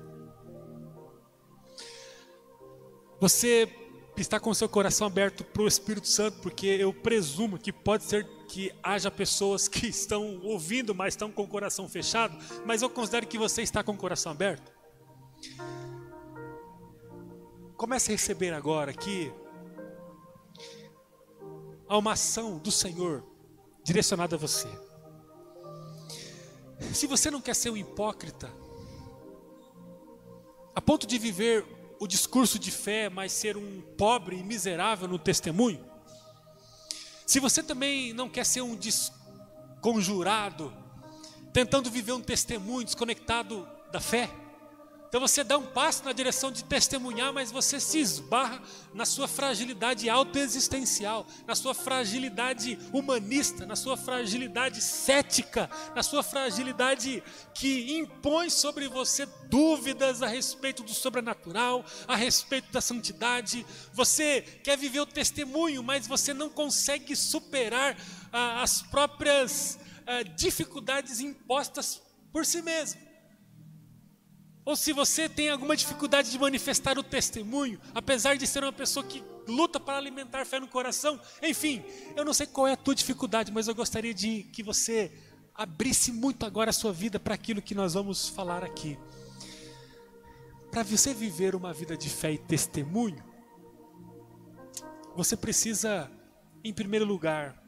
Você 3.18 3.68
está 4.16 4.38
com 4.38 4.52
seu 4.52 4.68
coração 4.68 5.06
aberto 5.06 5.44
para 5.44 5.62
o 5.62 5.68
Espírito 5.68 6.06
Santo, 6.06 6.40
porque 6.40 6.66
eu 6.66 6.92
presumo 6.92 7.59
que 7.59 7.73
pode 7.73 8.04
ser 8.04 8.26
que 8.49 8.73
haja 8.82 9.11
pessoas 9.11 9.68
que 9.68 9.87
estão 9.87 10.40
ouvindo, 10.42 10.94
mas 10.94 11.14
estão 11.14 11.30
com 11.30 11.42
o 11.42 11.49
coração 11.49 11.88
fechado, 11.88 12.37
mas 12.66 12.82
eu 12.82 12.90
considero 12.90 13.26
que 13.26 13.38
você 13.38 13.62
está 13.62 13.82
com 13.82 13.92
o 13.92 13.97
coração 13.97 14.32
aberto. 14.32 14.73
Comece 17.76 18.11
a 18.11 18.14
receber 18.14 18.52
agora 18.52 18.92
que 18.92 19.32
a 21.90 21.99
uma 21.99 22.12
ação 22.12 22.56
do 22.56 22.70
Senhor 22.70 23.26
direcionada 23.82 24.37
a 24.37 24.38
você. 24.38 24.68
Se 26.94 27.09
você 27.09 27.32
não 27.32 27.40
quer 27.40 27.56
ser 27.56 27.68
um 27.68 27.76
hipócrita, 27.76 28.49
a 30.73 30.80
ponto 30.80 31.04
de 31.04 31.18
viver 31.18 31.66
o 31.99 32.06
discurso 32.06 32.61
de 32.61 32.70
fé, 32.70 33.11
mas 33.11 33.32
ser 33.32 33.56
um 33.56 33.82
pobre 33.99 34.38
e 34.38 34.42
miserável 34.44 35.09
no 35.09 35.18
testemunho, 35.18 35.85
se 37.26 37.40
você 37.40 37.61
também 37.61 38.12
não 38.12 38.28
quer 38.28 38.47
ser 38.47 38.61
um 38.61 38.76
desconjurado, 38.76 40.73
tentando 41.52 41.90
viver 41.90 42.12
um 42.12 42.23
testemunho 42.23 42.85
desconectado 42.85 43.68
da 43.90 43.99
fé, 43.99 44.30
então 45.11 45.21
você 45.21 45.43
dá 45.43 45.59
um 45.59 45.67
passo 45.67 46.05
na 46.05 46.12
direção 46.12 46.52
de 46.52 46.62
testemunhar, 46.62 47.33
mas 47.33 47.50
você 47.50 47.81
se 47.81 47.99
esbarra 47.99 48.62
na 48.95 49.05
sua 49.05 49.26
fragilidade 49.26 50.09
autoexistencial, 50.09 51.26
na 51.49 51.57
sua 51.57 51.75
fragilidade 51.75 52.79
humanista, 52.93 53.67
na 53.67 53.75
sua 53.75 53.97
fragilidade 53.97 54.81
cética, 54.81 55.69
na 55.97 56.05
sua 56.05 56.23
fragilidade 56.23 57.25
que 57.52 57.99
impõe 57.99 58.49
sobre 58.50 58.87
você 58.87 59.26
dúvidas 59.49 60.23
a 60.23 60.29
respeito 60.29 60.85
do 60.85 60.95
sobrenatural, 60.95 61.85
a 62.07 62.14
respeito 62.14 62.71
da 62.71 62.81
santidade. 62.81 63.67
Você 63.93 64.43
quer 64.62 64.79
viver 64.79 65.00
o 65.00 65.07
testemunho, 65.07 65.83
mas 65.83 66.07
você 66.07 66.33
não 66.33 66.49
consegue 66.49 67.17
superar 67.17 67.97
ah, 68.33 68.62
as 68.62 68.81
próprias 68.81 69.76
ah, 70.07 70.23
dificuldades 70.23 71.19
impostas 71.19 72.00
por 72.33 72.47
si 72.47 72.62
mesmo. 72.62 73.10
Ou 74.70 74.76
se 74.76 74.92
você 74.92 75.28
tem 75.28 75.50
alguma 75.50 75.76
dificuldade 75.76 76.30
de 76.30 76.38
manifestar 76.38 76.96
o 76.96 77.02
testemunho, 77.02 77.80
apesar 77.92 78.36
de 78.36 78.46
ser 78.46 78.62
uma 78.62 78.72
pessoa 78.72 79.04
que 79.04 79.20
luta 79.48 79.80
para 79.80 79.98
alimentar 79.98 80.46
fé 80.46 80.60
no 80.60 80.68
coração, 80.68 81.20
enfim, 81.42 81.82
eu 82.14 82.24
não 82.24 82.32
sei 82.32 82.46
qual 82.46 82.68
é 82.68 82.74
a 82.74 82.76
tua 82.76 82.94
dificuldade, 82.94 83.50
mas 83.50 83.66
eu 83.66 83.74
gostaria 83.74 84.14
de 84.14 84.44
que 84.44 84.62
você 84.62 85.10
abrisse 85.56 86.12
muito 86.12 86.46
agora 86.46 86.70
a 86.70 86.72
sua 86.72 86.92
vida 86.92 87.18
para 87.18 87.34
aquilo 87.34 87.60
que 87.60 87.74
nós 87.74 87.94
vamos 87.94 88.28
falar 88.28 88.62
aqui. 88.62 88.96
Para 90.70 90.84
você 90.84 91.12
viver 91.12 91.56
uma 91.56 91.72
vida 91.72 91.96
de 91.96 92.08
fé 92.08 92.30
e 92.34 92.38
testemunho, 92.38 93.24
você 95.16 95.36
precisa, 95.36 96.08
em 96.62 96.72
primeiro 96.72 97.04
lugar, 97.04 97.60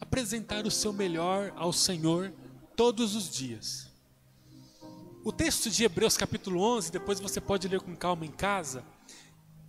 apresentar 0.00 0.66
o 0.66 0.70
seu 0.70 0.92
melhor 0.92 1.52
ao 1.54 1.72
Senhor 1.72 2.34
todos 2.74 3.14
os 3.14 3.30
dias. 3.30 3.93
O 5.26 5.32
texto 5.32 5.70
de 5.70 5.82
Hebreus 5.82 6.18
capítulo 6.18 6.60
11, 6.60 6.92
depois 6.92 7.18
você 7.18 7.40
pode 7.40 7.66
ler 7.66 7.80
com 7.80 7.96
calma 7.96 8.26
em 8.26 8.30
casa, 8.30 8.84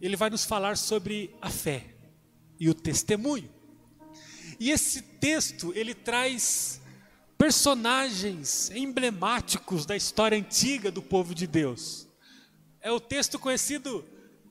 ele 0.02 0.18
vai 0.18 0.30
nos 0.30 0.44
falar 0.44 0.76
sobre 0.76 1.34
a 1.42 1.50
fé 1.50 1.96
e 2.60 2.70
o 2.70 2.74
testemunho. 2.74 3.50
E 4.60 4.70
esse 4.70 5.02
texto, 5.02 5.72
ele 5.74 5.94
traz 5.94 6.82
personagens 7.38 8.70
emblemáticos 8.72 9.86
da 9.86 9.96
história 9.96 10.38
antiga 10.38 10.92
do 10.92 11.02
povo 11.02 11.34
de 11.34 11.48
Deus. 11.48 12.06
É 12.82 12.92
o 12.92 13.00
texto 13.00 13.40
conhecido 13.40 14.04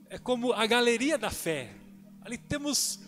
é 0.09 0.17
como 0.17 0.55
a 0.55 0.65
galeria 0.65 1.19
da 1.19 1.31
fé. 1.31 1.75
Ali 2.23 2.39
temos 2.39 2.99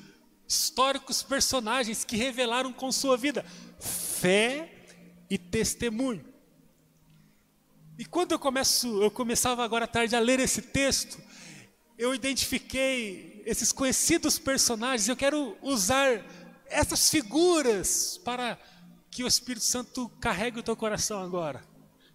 históricos 0.46 1.22
personagens 1.22 2.04
que 2.04 2.18
revelaram 2.18 2.74
com 2.74 2.92
sua 2.92 3.16
vida 3.16 3.42
fé 3.80 4.84
e 5.30 5.38
testemunho. 5.38 6.35
E 7.98 8.04
quando 8.04 8.32
eu 8.32 8.38
começo, 8.38 9.02
eu 9.02 9.10
começava 9.10 9.64
agora 9.64 9.86
à 9.86 9.88
tarde 9.88 10.14
a 10.14 10.20
ler 10.20 10.38
esse 10.38 10.60
texto, 10.60 11.18
eu 11.96 12.14
identifiquei 12.14 13.42
esses 13.46 13.72
conhecidos 13.72 14.38
personagens, 14.38 15.08
eu 15.08 15.16
quero 15.16 15.56
usar 15.62 16.22
essas 16.66 17.08
figuras 17.08 18.20
para 18.22 18.58
que 19.10 19.24
o 19.24 19.26
Espírito 19.26 19.64
Santo 19.64 20.10
carregue 20.20 20.60
o 20.60 20.62
teu 20.62 20.76
coração 20.76 21.22
agora, 21.22 21.64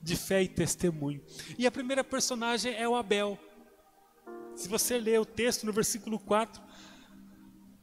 de 0.03 0.15
fé 0.15 0.43
e 0.43 0.47
testemunho. 0.47 1.19
E 1.57 1.65
a 1.65 1.71
primeira 1.71 2.03
personagem 2.03 2.75
é 2.75 2.87
o 2.87 2.95
Abel. 2.95 3.39
Se 4.55 4.69
você 4.69 4.99
ler 4.99 5.19
o 5.19 5.25
texto 5.25 5.65
no 5.65 5.73
versículo 5.73 6.19
4, 6.19 6.61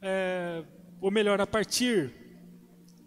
é, 0.01 0.63
ou 1.01 1.11
melhor, 1.11 1.41
a 1.41 1.47
partir 1.47 2.13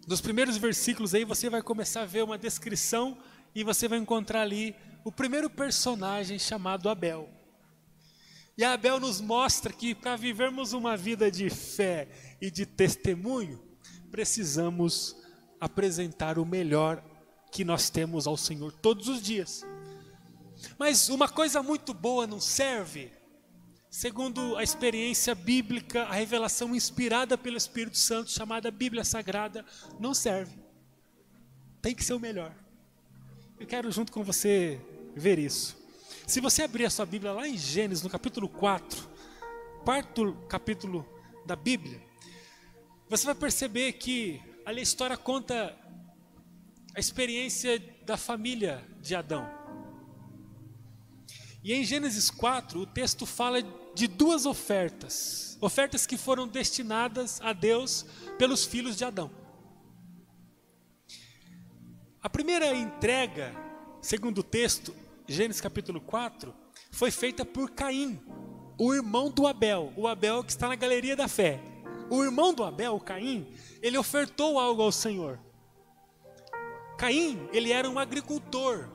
dos 0.05 0.21
primeiros 0.21 0.55
versículos 0.57 1.15
aí, 1.15 1.25
você 1.25 1.49
vai 1.49 1.63
começar 1.63 2.03
a 2.03 2.05
ver 2.05 2.23
uma 2.23 2.37
descrição 2.37 3.17
e 3.55 3.63
você 3.63 3.87
vai 3.87 3.99
encontrar 3.99 4.41
ali 4.41 4.75
o 5.03 5.11
primeiro 5.11 5.49
personagem 5.49 6.39
chamado 6.39 6.89
Abel. 6.89 7.29
E 8.57 8.63
Abel 8.63 8.99
nos 8.99 9.19
mostra 9.19 9.73
que 9.73 9.95
para 9.95 10.15
vivermos 10.15 10.73
uma 10.73 10.95
vida 10.95 11.31
de 11.31 11.49
fé 11.49 12.07
e 12.39 12.51
de 12.51 12.65
testemunho, 12.65 13.61
precisamos 14.11 15.15
apresentar 15.59 16.37
o 16.37 16.45
melhor 16.45 17.03
que 17.51 17.65
nós 17.65 17.89
temos 17.89 18.27
ao 18.27 18.37
Senhor 18.37 18.71
todos 18.71 19.07
os 19.07 19.21
dias. 19.21 19.65
Mas 20.77 21.09
uma 21.09 21.27
coisa 21.27 21.63
muito 21.63 21.93
boa 21.93 22.27
não 22.27 22.39
serve. 22.39 23.11
Segundo 23.89 24.55
a 24.55 24.63
experiência 24.63 25.35
bíblica, 25.35 26.03
a 26.03 26.13
revelação 26.13 26.75
inspirada 26.75 27.37
pelo 27.37 27.57
Espírito 27.57 27.97
Santo, 27.97 28.31
chamada 28.31 28.71
Bíblia 28.71 29.03
Sagrada, 29.03 29.65
não 29.99 30.13
serve. 30.13 30.57
Tem 31.81 31.93
que 31.93 32.03
ser 32.03 32.13
o 32.13 32.19
melhor. 32.19 32.62
Eu 33.63 33.67
quero 33.67 33.89
junto 33.93 34.11
com 34.11 34.25
você 34.25 34.77
ver 35.15 35.39
isso. 35.39 35.77
Se 36.27 36.41
você 36.41 36.63
abrir 36.63 36.83
a 36.83 36.89
sua 36.89 37.05
Bíblia 37.05 37.31
lá 37.31 37.47
em 37.47 37.57
Gênesis, 37.57 38.03
no 38.03 38.09
capítulo 38.09 38.49
4, 38.49 39.07
quarto 39.85 40.33
capítulo 40.49 41.07
da 41.45 41.55
Bíblia, 41.55 42.01
você 43.09 43.25
vai 43.25 43.33
perceber 43.33 43.93
que 43.93 44.41
ali 44.65 44.81
a 44.81 44.83
história 44.83 45.15
conta 45.15 45.73
a 46.93 46.99
experiência 46.99 47.81
da 48.05 48.17
família 48.17 48.85
de 48.99 49.15
Adão. 49.15 49.49
E 51.63 51.71
em 51.71 51.85
Gênesis 51.85 52.29
4, 52.29 52.81
o 52.81 52.85
texto 52.85 53.25
fala 53.25 53.61
de 53.95 54.09
duas 54.09 54.45
ofertas, 54.45 55.57
ofertas 55.61 56.05
que 56.05 56.17
foram 56.17 56.49
destinadas 56.49 57.39
a 57.39 57.53
Deus 57.53 58.05
pelos 58.37 58.65
filhos 58.65 58.97
de 58.97 59.05
Adão. 59.05 59.31
A 62.23 62.29
primeira 62.29 62.73
entrega, 62.73 63.53
segundo 64.01 64.37
o 64.37 64.43
texto, 64.43 64.95
Gênesis 65.27 65.59
capítulo 65.59 65.99
4, 65.99 66.55
foi 66.89 67.11
feita 67.11 67.43
por 67.43 67.71
Caim, 67.71 68.17
o 68.79 68.93
irmão 68.93 69.29
do 69.29 69.45
Abel, 69.45 69.91
o 69.97 70.07
Abel 70.07 70.41
que 70.41 70.51
está 70.51 70.69
na 70.69 70.75
galeria 70.75 71.17
da 71.17 71.27
fé. 71.27 71.59
O 72.09 72.23
irmão 72.23 72.53
do 72.53 72.63
Abel, 72.63 72.97
Caim, 73.01 73.45
ele 73.81 73.97
ofertou 73.97 74.57
algo 74.57 74.81
ao 74.81 74.91
Senhor. 74.91 75.37
Caim, 76.97 77.49
ele 77.51 77.73
era 77.73 77.89
um 77.89 77.99
agricultor. 77.99 78.87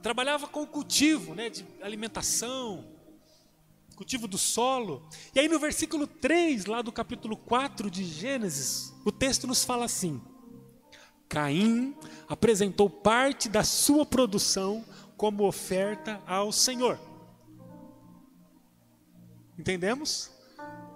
Trabalhava 0.00 0.46
com 0.46 0.62
o 0.62 0.66
cultivo, 0.66 1.34
né, 1.34 1.50
de 1.50 1.66
alimentação, 1.82 2.84
cultivo 3.96 4.28
do 4.28 4.38
solo. 4.38 5.08
E 5.34 5.40
aí 5.40 5.48
no 5.48 5.58
versículo 5.58 6.06
3, 6.06 6.66
lá 6.66 6.82
do 6.82 6.92
capítulo 6.92 7.36
4 7.36 7.90
de 7.90 8.04
Gênesis, 8.04 8.94
o 9.04 9.10
texto 9.10 9.44
nos 9.48 9.64
fala 9.64 9.86
assim: 9.86 10.22
Caim 11.28 11.94
apresentou 12.28 12.88
parte 12.88 13.48
da 13.48 13.62
sua 13.62 14.06
produção 14.06 14.84
como 15.16 15.46
oferta 15.46 16.22
ao 16.26 16.50
Senhor. 16.50 16.98
Entendemos? 19.58 20.30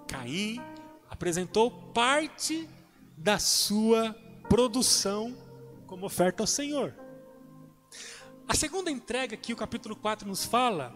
Caim 0.07 0.59
apresentou 1.09 1.69
parte 1.69 2.67
da 3.17 3.37
sua 3.37 4.15
produção 4.49 5.37
como 5.85 6.05
oferta 6.05 6.43
ao 6.43 6.47
Senhor. 6.47 6.95
A 8.47 8.55
segunda 8.55 8.89
entrega 8.89 9.37
que 9.37 9.53
o 9.53 9.57
capítulo 9.57 9.95
4 9.95 10.27
nos 10.27 10.43
fala 10.43 10.93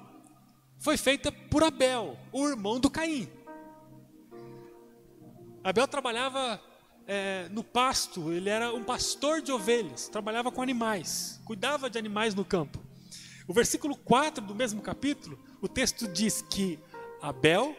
foi 0.80 0.98
feita 0.98 1.32
por 1.32 1.64
Abel, 1.64 2.18
o 2.32 2.48
irmão 2.48 2.80
do 2.80 2.90
Caim. 2.90 3.30
Abel 5.64 5.88
trabalhava 5.88 6.62
é, 7.08 7.48
no 7.52 7.64
pasto, 7.64 8.34
ele 8.34 8.50
era 8.50 8.74
um 8.74 8.84
pastor 8.84 9.42
de 9.42 9.52
ovelhas, 9.52 10.10
trabalhava 10.10 10.52
com 10.52 10.62
animais, 10.62 11.40
cuidava 11.46 11.90
de 11.90 11.98
animais 11.98 12.36
no 12.36 12.44
campo. 12.44 12.80
O 13.48 13.54
versículo 13.54 13.96
4 13.96 14.44
do 14.44 14.54
mesmo 14.54 14.82
capítulo, 14.82 15.40
o 15.62 15.70
texto 15.70 16.06
diz 16.06 16.42
que 16.42 16.78
Abel, 17.22 17.74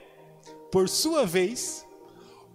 por 0.73 0.89
sua 0.89 1.27
vez, 1.27 1.87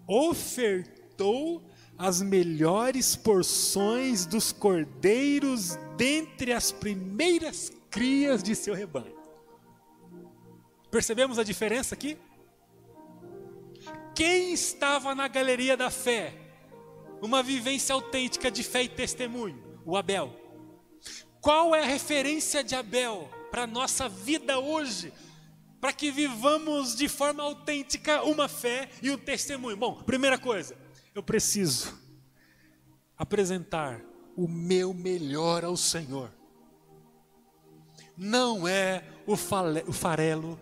ofertou 0.08 1.62
as 1.96 2.24
melhores 2.24 3.16
porções 3.16 4.26
dos 4.26 4.52
cordeiros 4.52 5.78
dentre 5.96 6.52
as 6.52 6.72
primeiras 6.72 7.72
crias 7.92 8.42
de 8.42 8.56
seu 8.56 8.74
rebanho. 8.74 9.16
Percebemos 10.90 11.38
a 11.38 11.44
diferença 11.44 11.94
aqui? 11.94 12.18
Quem 14.16 14.54
estava 14.54 15.14
na 15.14 15.28
galeria 15.28 15.78
da 15.78 15.92
fé 15.92 16.43
uma 17.26 17.42
vivência 17.42 17.94
autêntica 17.96 18.52
de 18.52 18.64
fé 18.64 18.84
e 18.84 18.90
testemunho, 18.90 19.80
o 19.86 19.96
Abel. 19.96 20.36
Qual 21.40 21.74
é 21.74 21.82
a 21.82 21.86
referência 21.86 22.64
de 22.64 22.76
Abel 22.76 23.30
para 23.50 23.64
a 23.64 23.68
nossa 23.68 24.10
vida 24.10 24.60
hoje? 24.60 25.14
Para 25.80 25.94
que 25.94 26.12
vivamos 26.12 26.96
de 26.96 27.08
forma 27.08 27.44
autêntica 27.44 28.24
uma 28.24 28.48
fé 28.48 28.90
e 29.02 29.10
um 29.10 29.18
testemunho. 29.18 29.78
Bom, 29.78 30.04
primeira 30.04 30.38
coisa, 30.38 30.78
eu 31.16 31.24
preciso 31.24 31.98
apresentar 33.18 34.02
o 34.36 34.48
meu 34.48 34.94
melhor 34.94 35.64
ao 35.64 35.78
Senhor. 35.78 36.32
Não 38.18 38.68
é 38.68 39.04
o, 39.26 39.36
farelo 39.36 40.60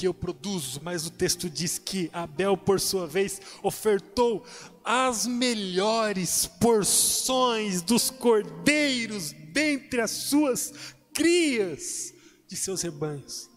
que 0.00 0.06
eu 0.06 0.14
produzo, 0.14 0.80
mas 0.82 1.06
o 1.06 1.10
texto 1.10 1.50
diz 1.50 1.76
que 1.78 2.08
Abel, 2.10 2.56
por 2.56 2.80
sua 2.80 3.06
vez, 3.06 3.38
ofertou 3.62 4.42
as 4.82 5.26
melhores 5.26 6.46
porções 6.46 7.82
dos 7.82 8.08
cordeiros 8.08 9.32
dentre 9.52 10.00
as 10.00 10.10
suas 10.10 10.72
crias 11.12 12.14
de 12.48 12.56
seus 12.56 12.80
rebanhos. 12.80 13.50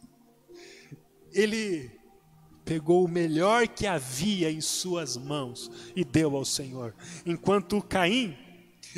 Ele 1.32 1.90
pegou 2.66 3.06
o 3.06 3.10
melhor 3.10 3.66
que 3.66 3.88
havia 3.88 4.52
em 4.52 4.60
suas 4.60 5.16
mãos 5.16 5.72
e 5.96 6.04
deu 6.04 6.36
ao 6.36 6.44
Senhor. 6.44 6.94
Enquanto 7.26 7.82
Caim, 7.82 8.38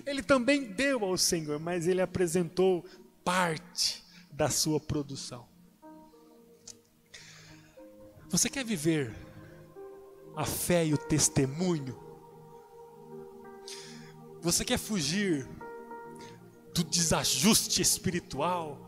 ele 0.04 0.24
também 0.24 0.64
deu 0.64 1.06
ao 1.06 1.16
Senhor, 1.16 1.60
mas 1.60 1.88
ele 1.88 2.02
apresentou 2.02 2.84
parte 3.24 4.04
da 4.32 4.50
sua 4.50 4.80
produção. 4.80 5.55
Você 8.30 8.50
quer 8.50 8.66
viver 8.66 9.16
a 10.36 10.46
fé 10.46 10.86
e 10.86 10.94
o 10.94 10.98
testemunho? 10.98 11.98
Você 14.42 14.66
quer 14.66 14.78
fugir 14.78 15.48
do 16.74 16.84
desajuste 16.84 17.82
espiritual? 17.82 18.82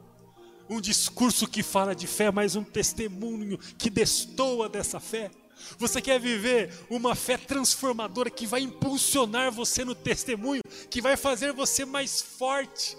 Um 0.70 0.82
discurso 0.82 1.48
que 1.48 1.64
fala 1.64 1.96
de 1.96 2.08
fé, 2.08 2.32
mas 2.32 2.56
um 2.56 2.64
testemunho 2.64 3.58
que 3.78 3.90
destoa 3.90 4.68
dessa 4.68 5.00
fé? 5.00 5.32
Você 5.78 6.02
quer 6.02 6.20
viver 6.20 6.72
uma 6.90 7.16
fé 7.16 7.38
transformadora 7.38 8.30
que 8.30 8.46
vai 8.46 8.62
impulsionar 8.62 9.52
você 9.52 9.86
no 9.86 9.96
testemunho, 9.96 10.62
que 10.90 11.02
vai 11.02 11.16
fazer 11.16 11.54
você 11.54 11.86
mais 11.86 12.22
forte, 12.22 12.98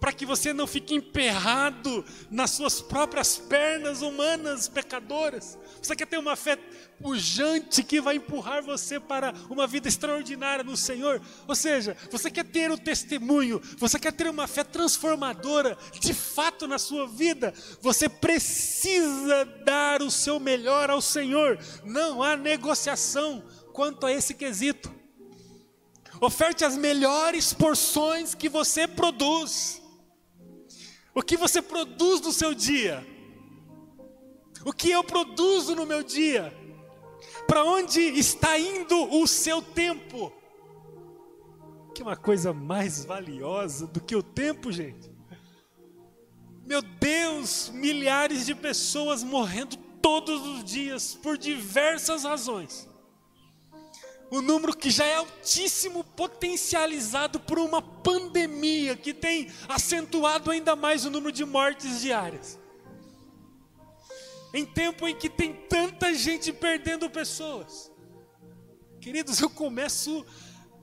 para 0.00 0.12
que 0.12 0.24
você 0.24 0.52
não 0.52 0.66
fique 0.66 0.94
emperrado 0.94 2.04
nas 2.30 2.52
suas 2.52 2.80
próprias 2.80 3.36
pernas 3.36 4.00
humanas 4.00 4.68
pecadoras. 4.68 5.58
Você 5.82 5.96
quer 5.96 6.06
ter 6.06 6.18
uma 6.18 6.36
fé 6.36 6.56
pujante 7.00 7.82
que 7.82 8.00
vai 8.00 8.16
empurrar 8.16 8.62
você 8.62 9.00
para 9.00 9.32
uma 9.50 9.66
vida 9.66 9.88
extraordinária 9.88 10.62
no 10.62 10.76
Senhor? 10.76 11.20
Ou 11.46 11.54
seja, 11.54 11.96
você 12.10 12.30
quer 12.30 12.44
ter 12.44 12.70
o 12.70 12.78
testemunho, 12.78 13.60
você 13.76 13.98
quer 13.98 14.12
ter 14.12 14.28
uma 14.28 14.46
fé 14.46 14.62
transformadora 14.62 15.76
de 16.00 16.14
fato 16.14 16.66
na 16.68 16.78
sua 16.78 17.06
vida? 17.06 17.52
Você 17.80 18.08
precisa 18.08 19.44
dar 19.64 20.02
o 20.02 20.10
seu 20.10 20.38
melhor 20.38 20.90
ao 20.90 21.02
Senhor. 21.02 21.58
Não 21.84 22.22
há 22.22 22.36
negociação 22.36 23.44
quanto 23.72 24.06
a 24.06 24.12
esse 24.12 24.34
quesito. 24.34 24.98
Oferte 26.20 26.64
as 26.64 26.76
melhores 26.76 27.52
porções 27.52 28.34
que 28.34 28.48
você 28.48 28.88
produz. 28.88 29.80
O 31.14 31.22
que 31.22 31.36
você 31.36 31.60
produz 31.60 32.20
no 32.20 32.32
seu 32.32 32.54
dia? 32.54 33.06
O 34.64 34.72
que 34.72 34.90
eu 34.90 35.02
produzo 35.04 35.74
no 35.74 35.86
meu 35.86 36.02
dia? 36.02 36.52
Para 37.46 37.64
onde 37.64 38.00
está 38.00 38.58
indo 38.58 38.96
o 39.14 39.26
seu 39.26 39.60
tempo? 39.62 40.32
Que 41.94 42.02
uma 42.02 42.16
coisa 42.16 42.52
mais 42.52 43.04
valiosa 43.04 43.86
do 43.86 44.00
que 44.00 44.14
o 44.14 44.22
tempo, 44.22 44.70
gente. 44.70 45.10
Meu 46.64 46.82
Deus, 46.82 47.70
milhares 47.70 48.44
de 48.46 48.54
pessoas 48.54 49.22
morrendo 49.22 49.76
todos 50.02 50.46
os 50.46 50.64
dias 50.64 51.14
por 51.14 51.36
diversas 51.36 52.24
razões 52.24 52.87
um 54.30 54.42
número 54.42 54.76
que 54.76 54.90
já 54.90 55.04
é 55.04 55.14
altíssimo, 55.14 56.04
potencializado 56.04 57.40
por 57.40 57.58
uma 57.58 57.80
pandemia 57.80 58.96
que 58.96 59.14
tem 59.14 59.50
acentuado 59.68 60.50
ainda 60.50 60.76
mais 60.76 61.04
o 61.04 61.10
número 61.10 61.32
de 61.32 61.44
mortes 61.44 62.00
diárias. 62.00 62.58
Em 64.52 64.64
tempo 64.64 65.06
em 65.06 65.14
que 65.14 65.28
tem 65.28 65.52
tanta 65.52 66.12
gente 66.14 66.52
perdendo 66.52 67.08
pessoas. 67.08 67.90
Queridos, 69.00 69.40
eu 69.40 69.48
começo 69.48 70.24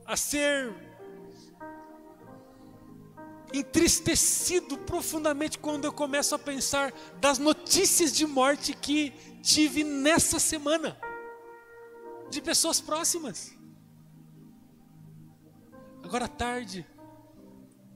a 0.06 0.16
ser 0.16 0.74
entristecido 3.54 4.78
profundamente 4.78 5.58
quando 5.58 5.86
eu 5.86 5.94
começo 5.94 6.36
a 6.36 6.40
pensar 6.40 6.94
das 7.20 7.38
notícias 7.38 8.12
de 8.12 8.26
morte 8.26 8.74
que 8.74 9.14
tive 9.42 9.84
nessa 9.84 10.40
semana, 10.40 10.98
de 12.30 12.42
pessoas 12.42 12.82
próximas. 12.82 13.56
Agora 16.04 16.26
à 16.26 16.28
tarde, 16.28 16.86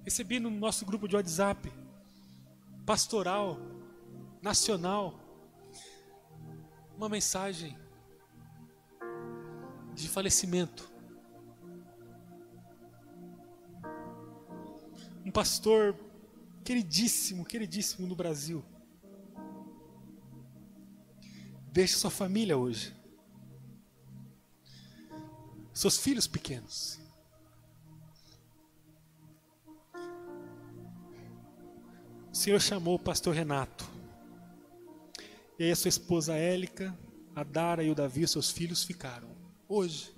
recebi 0.03 0.39
no 0.39 0.49
nosso 0.49 0.85
grupo 0.85 1.07
de 1.07 1.15
WhatsApp, 1.15 1.71
pastoral, 2.85 3.57
nacional, 4.41 5.19
uma 6.95 7.07
mensagem 7.07 7.77
de 9.93 10.09
falecimento. 10.09 10.91
Um 15.25 15.31
pastor 15.31 15.95
queridíssimo, 16.63 17.45
queridíssimo 17.45 18.07
no 18.07 18.15
Brasil. 18.15 18.65
Deixe 21.71 21.93
sua 21.95 22.09
família 22.09 22.57
hoje. 22.57 22.98
Seus 25.79 25.97
filhos 25.97 26.27
pequenos. 26.27 26.99
O 32.29 32.35
Senhor 32.35 32.59
chamou 32.59 32.95
o 32.95 32.99
pastor 32.99 33.33
Renato. 33.33 33.89
E 35.57 35.63
aí 35.63 35.71
a 35.71 35.75
sua 35.77 35.87
esposa 35.87 36.35
Élica, 36.35 36.93
a 37.33 37.45
Dara 37.45 37.81
e 37.81 37.89
o 37.89 37.95
Davi, 37.95 38.27
seus 38.27 38.51
filhos, 38.51 38.83
ficaram. 38.83 39.29
Hoje. 39.69 40.13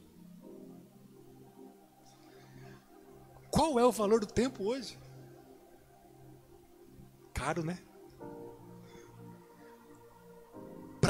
Qual 3.52 3.80
é 3.80 3.86
o 3.86 3.91
valor 3.91 4.21
do 4.21 4.34
tempo 4.34 4.63
hoje? 4.63 4.97
Caro, 7.36 7.63
né? 7.63 7.78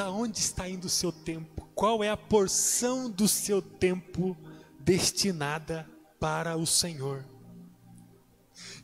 Para 0.01 0.09
onde 0.09 0.39
está 0.39 0.67
indo 0.67 0.85
o 0.85 0.89
seu 0.89 1.11
tempo? 1.11 1.69
Qual 1.75 2.03
é 2.03 2.09
a 2.09 2.17
porção 2.17 3.07
do 3.07 3.27
seu 3.27 3.61
tempo 3.61 4.35
destinada 4.79 5.87
para 6.19 6.57
o 6.57 6.65
Senhor? 6.65 7.23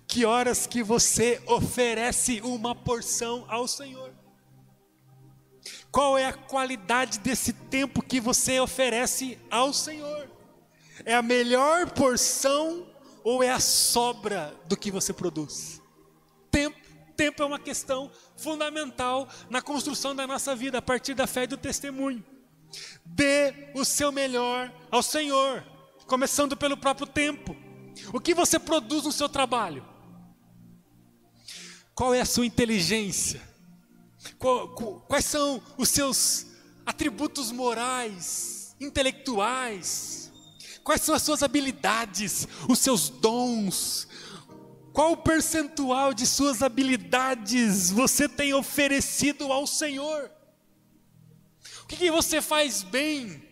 Que 0.08 0.26
horas 0.26 0.68
que 0.68 0.84
você 0.84 1.42
oferece 1.48 2.40
uma 2.42 2.76
porção 2.76 3.46
ao 3.48 3.68
Senhor? 3.68 4.14
Qual 5.92 6.20
é 6.20 6.26
a 6.28 6.34
qualidade 6.34 7.18
desse 7.18 7.52
tempo 7.52 8.04
que 8.04 8.20
você 8.22 8.60
oferece 8.60 9.40
ao 9.50 9.74
Senhor? 9.74 10.30
É 11.04 11.16
a 11.16 11.24
melhor 11.24 11.90
porção 11.94 12.86
ou 13.24 13.42
é 13.42 13.50
a 13.50 13.60
sobra 13.60 14.54
do 14.68 14.78
que 14.78 14.92
você 14.92 15.12
produz? 15.12 15.82
Tempo. 17.18 17.44
É 17.44 17.46
uma 17.46 17.60
questão 17.60 18.10
fundamental 18.38 19.28
na 19.50 19.62
construção 19.62 20.16
da 20.16 20.26
nossa 20.26 20.56
vida 20.56 20.78
a 20.78 20.82
partir 20.82 21.16
da 21.16 21.28
fé 21.28 21.44
e 21.44 21.48
do 21.48 21.58
testemunho. 21.58 22.24
Dê 23.04 23.72
o 23.74 23.84
seu 23.84 24.12
melhor 24.12 24.72
ao 24.92 25.02
Senhor, 25.02 25.64
começando 26.06 26.56
pelo 26.56 26.78
próprio 26.78 27.08
tempo. 27.08 27.56
O 28.14 28.20
que 28.20 28.34
você 28.34 28.60
produz 28.60 29.04
no 29.04 29.12
seu 29.12 29.28
trabalho? 29.28 29.84
Qual 31.96 32.14
é 32.14 32.22
a 32.22 32.26
sua 32.26 32.46
inteligência? 32.46 33.42
Quais 35.08 35.26
são 35.26 35.62
os 35.78 35.90
seus 35.90 36.46
atributos 36.86 37.52
morais, 37.52 38.76
intelectuais? 38.80 40.32
Quais 40.84 41.02
são 41.02 41.16
as 41.16 41.24
suas 41.24 41.42
habilidades, 41.42 42.48
os 42.70 42.80
seus 42.80 43.10
dons? 43.10 44.08
Qual 44.98 45.12
o 45.12 45.18
percentual 45.18 46.12
de 46.12 46.26
suas 46.26 46.64
habilidades 46.64 47.92
você 47.92 48.28
tem 48.28 48.56
oferecido 48.56 49.54
ao 49.54 49.68
Senhor? 49.68 50.32
O 51.84 51.86
que, 51.86 51.96
que 51.96 52.10
você 52.10 52.42
faz 52.42 52.82
bem? 52.82 53.48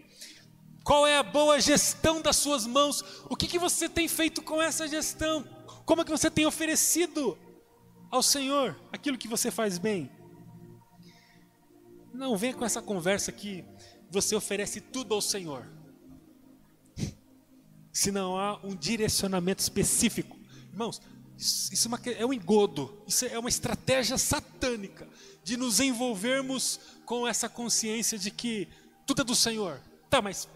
Qual 0.84 1.06
é 1.06 1.16
a 1.16 1.22
boa 1.22 1.62
gestão 1.62 2.20
das 2.20 2.38
suas 2.38 2.66
mãos? 2.66 3.04
O 3.30 3.36
que, 3.36 3.46
que 3.46 3.60
você 3.60 3.88
tem 3.88 4.08
feito 4.08 4.42
com 4.42 4.60
essa 4.60 4.88
gestão? 4.88 5.48
Como 5.86 6.02
é 6.02 6.04
que 6.04 6.10
você 6.10 6.32
tem 6.32 6.48
oferecido 6.48 7.38
ao 8.10 8.24
Senhor 8.24 8.76
aquilo 8.92 9.16
que 9.16 9.28
você 9.28 9.52
faz 9.52 9.78
bem? 9.78 10.10
Não 12.12 12.36
venha 12.36 12.56
com 12.56 12.66
essa 12.66 12.82
conversa 12.82 13.32
que 13.32 13.64
você 14.10 14.36
oferece 14.36 14.82
tudo 14.82 15.14
ao 15.14 15.22
Senhor. 15.22 15.72
Se 17.94 18.12
não 18.12 18.36
há 18.36 18.60
um 18.66 18.76
direcionamento 18.76 19.62
específico. 19.62 20.36
Irmãos, 20.72 21.00
isso 21.38 21.90
é 22.18 22.26
um 22.26 22.34
engodo, 22.34 23.04
isso 23.06 23.26
é 23.26 23.38
uma 23.38 23.50
estratégia 23.50 24.18
satânica 24.18 25.08
de 25.44 25.58
nos 25.58 25.80
envolvermos 25.80 26.80
com 27.06 27.28
essa 27.28 27.50
consciência 27.50 28.18
de 28.18 28.32
que 28.32 28.68
tudo 29.06 29.22
é 29.22 29.26
do 29.26 29.36
Senhor. 29.36 29.82
Tá, 30.10 30.22
mas. 30.22 30.48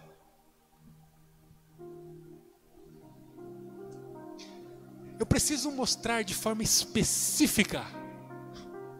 Eu 5.18 5.26
preciso 5.26 5.70
mostrar 5.70 6.22
de 6.22 6.34
forma 6.34 6.62
específica 6.62 7.84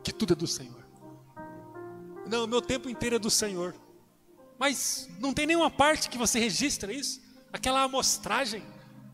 que 0.05 0.13
tudo 0.13 0.35
é 0.35 0.37
do 0.37 0.47
Senhor. 0.47 0.87
Não, 2.29 2.47
meu 2.47 2.61
tempo 2.61 2.89
inteiro 2.89 3.17
é 3.17 3.19
do 3.19 3.31
Senhor. 3.31 3.75
Mas 4.59 5.09
não 5.19 5.33
tem 5.33 5.47
nenhuma 5.47 5.71
parte 5.71 6.11
que 6.11 6.19
você 6.19 6.39
registra 6.39 6.93
isso? 6.93 7.21
Aquela 7.51 7.83
amostragem, 7.83 8.63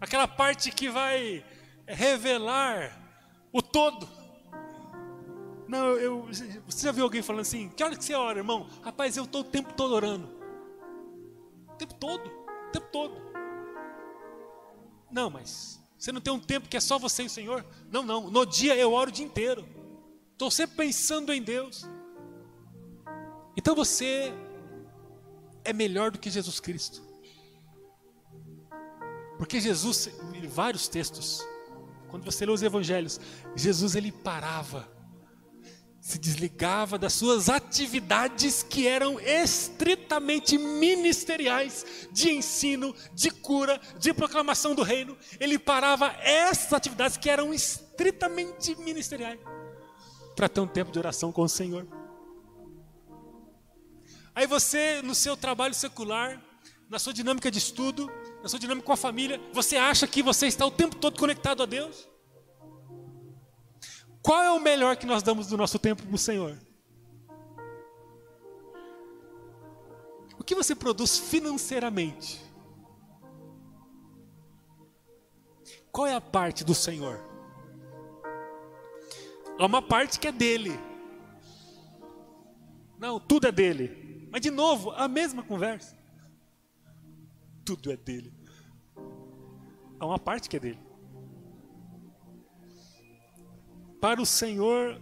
aquela 0.00 0.26
parte 0.26 0.72
que 0.72 0.90
vai 0.90 1.44
revelar 1.86 2.96
o 3.52 3.62
todo. 3.62 4.08
Não, 5.68 5.88
eu, 5.96 6.28
você 6.66 6.86
já 6.86 6.92
viu 6.92 7.04
alguém 7.04 7.22
falando 7.22 7.42
assim? 7.42 7.68
Que 7.70 7.82
hora 7.82 7.96
que 7.96 8.04
você 8.04 8.14
ora, 8.14 8.38
irmão? 8.38 8.68
Rapaz, 8.82 9.16
eu 9.16 9.24
estou 9.24 9.40
o 9.40 9.44
tempo 9.44 9.72
todo 9.74 9.94
orando. 9.94 10.28
O 11.68 11.76
tempo 11.76 11.94
todo, 11.94 12.26
o 12.26 12.70
tempo 12.72 12.86
todo. 12.92 13.14
Não, 15.10 15.30
mas 15.30 15.80
você 15.98 16.12
não 16.12 16.20
tem 16.20 16.32
um 16.32 16.38
tempo 16.38 16.68
que 16.68 16.76
é 16.76 16.80
só 16.80 16.98
você 16.98 17.24
e 17.24 17.26
o 17.26 17.30
Senhor? 17.30 17.64
Não, 17.90 18.02
não. 18.02 18.30
No 18.30 18.46
dia 18.46 18.76
eu 18.76 18.92
oro 18.92 19.10
o 19.10 19.12
dia 19.12 19.24
inteiro. 19.24 19.66
Estou 20.32 20.50
sempre 20.50 20.76
pensando 20.76 21.32
em 21.32 21.42
Deus. 21.42 21.84
Então 23.56 23.74
você 23.74 24.32
é 25.64 25.72
melhor 25.72 26.10
do 26.10 26.18
que 26.18 26.30
Jesus 26.30 26.60
Cristo. 26.60 27.02
Porque 29.38 29.60
Jesus, 29.60 30.08
em 30.34 30.46
vários 30.46 30.88
textos, 30.88 31.44
quando 32.08 32.24
você 32.24 32.46
lê 32.46 32.52
os 32.52 32.62
evangelhos, 32.62 33.20
Jesus 33.54 33.94
ele 33.94 34.12
parava, 34.12 34.88
se 36.00 36.18
desligava 36.18 36.96
das 36.96 37.12
suas 37.12 37.48
atividades 37.48 38.62
que 38.62 38.86
eram 38.86 39.18
estritamente 39.20 40.56
ministeriais, 40.56 42.08
de 42.12 42.30
ensino, 42.30 42.94
de 43.12 43.30
cura, 43.30 43.80
de 43.98 44.14
proclamação 44.14 44.74
do 44.74 44.82
reino. 44.82 45.16
Ele 45.40 45.58
parava 45.58 46.08
essas 46.20 46.72
atividades 46.72 47.16
que 47.16 47.28
eram 47.28 47.52
estritamente 47.52 48.76
ministeriais 48.76 49.40
para 50.36 50.48
ter 50.48 50.60
um 50.60 50.66
tempo 50.66 50.92
de 50.92 50.98
oração 50.98 51.32
com 51.32 51.42
o 51.42 51.48
Senhor. 51.48 51.88
Aí 54.34 54.46
você, 54.46 55.00
no 55.02 55.14
seu 55.14 55.34
trabalho 55.34 55.74
secular, 55.74 56.42
na 56.90 56.98
sua 56.98 57.12
dinâmica 57.12 57.50
de 57.50 57.58
estudo, 57.58 58.12
na 58.46 58.48
sua 58.48 58.60
dinâmica 58.60 58.86
com 58.86 58.92
a 58.92 58.96
família, 58.96 59.40
você 59.52 59.76
acha 59.76 60.06
que 60.06 60.22
você 60.22 60.46
está 60.46 60.64
o 60.64 60.70
tempo 60.70 60.94
todo 60.94 61.18
conectado 61.18 61.64
a 61.64 61.66
Deus? 61.66 62.08
Qual 64.22 64.40
é 64.40 64.52
o 64.52 64.60
melhor 64.60 64.96
que 64.96 65.04
nós 65.04 65.20
damos 65.20 65.48
do 65.48 65.56
nosso 65.56 65.80
tempo 65.80 66.04
para 66.04 66.14
o 66.14 66.18
Senhor? 66.18 66.56
O 70.38 70.44
que 70.44 70.54
você 70.54 70.76
produz 70.76 71.18
financeiramente? 71.18 72.40
Qual 75.90 76.06
é 76.06 76.14
a 76.14 76.20
parte 76.20 76.62
do 76.62 76.72
Senhor? 76.72 77.20
Há 79.58 79.66
uma 79.66 79.82
parte 79.82 80.20
que 80.20 80.28
é 80.28 80.32
dele. 80.32 80.78
Não, 82.96 83.18
tudo 83.18 83.48
é 83.48 83.50
dele. 83.50 84.28
Mas 84.30 84.40
de 84.40 84.52
novo, 84.52 84.92
a 84.92 85.08
mesma 85.08 85.42
conversa. 85.42 85.98
Tudo 87.64 87.90
é 87.90 87.96
dele. 87.96 88.35
Há 89.98 90.06
uma 90.06 90.18
parte 90.18 90.48
que 90.48 90.56
é 90.56 90.60
dele. 90.60 90.78
Para 94.00 94.20
o 94.20 94.26
Senhor, 94.26 95.00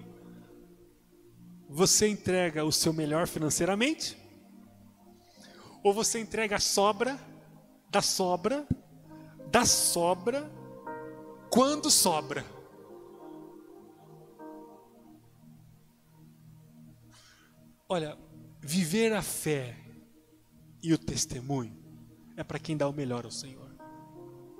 você 1.68 2.08
entrega 2.08 2.64
o 2.64 2.72
seu 2.72 2.92
melhor 2.92 3.26
financeiramente? 3.26 4.16
Ou 5.82 5.92
você 5.92 6.20
entrega 6.20 6.56
a 6.56 6.60
sobra, 6.60 7.18
da 7.90 8.00
sobra, 8.00 8.66
da 9.50 9.64
sobra, 9.64 10.50
quando 11.50 11.90
sobra? 11.90 12.44
Olha, 17.88 18.16
Viver 18.66 19.12
a 19.12 19.20
fé 19.20 19.76
e 20.82 20.94
o 20.94 20.98
testemunho 20.98 21.76
é 22.34 22.42
para 22.42 22.58
quem 22.58 22.78
dá 22.78 22.88
o 22.88 22.94
melhor 22.94 23.26
ao 23.26 23.30
Senhor. 23.30 23.63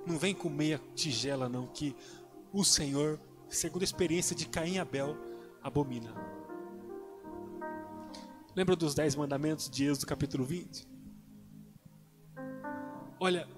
Não 0.06 0.18
vem 0.18 0.34
com 0.34 0.48
meia 0.48 0.80
tigela, 0.94 1.48
não, 1.48 1.66
que 1.66 1.94
o 2.52 2.62
Senhor 2.62 3.18
segundo 3.54 3.82
a 3.82 3.84
experiência 3.84 4.34
de 4.34 4.46
Caim 4.48 4.74
e 4.74 4.78
Abel, 4.78 5.16
abomina. 5.62 6.12
Lembra 8.54 8.76
dos 8.76 8.94
dez 8.94 9.14
mandamentos 9.14 9.68
de 9.68 9.84
Êxodo 9.84 10.06
capítulo 10.06 10.44
20? 10.44 10.86
Olha, 13.18 13.48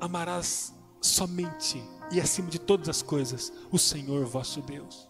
amarás 0.00 0.74
somente 1.00 1.82
e 2.12 2.20
acima 2.20 2.48
de 2.48 2.58
todas 2.58 2.88
as 2.88 3.02
coisas 3.02 3.52
o 3.70 3.78
Senhor 3.78 4.24
vosso 4.24 4.60
Deus. 4.62 5.08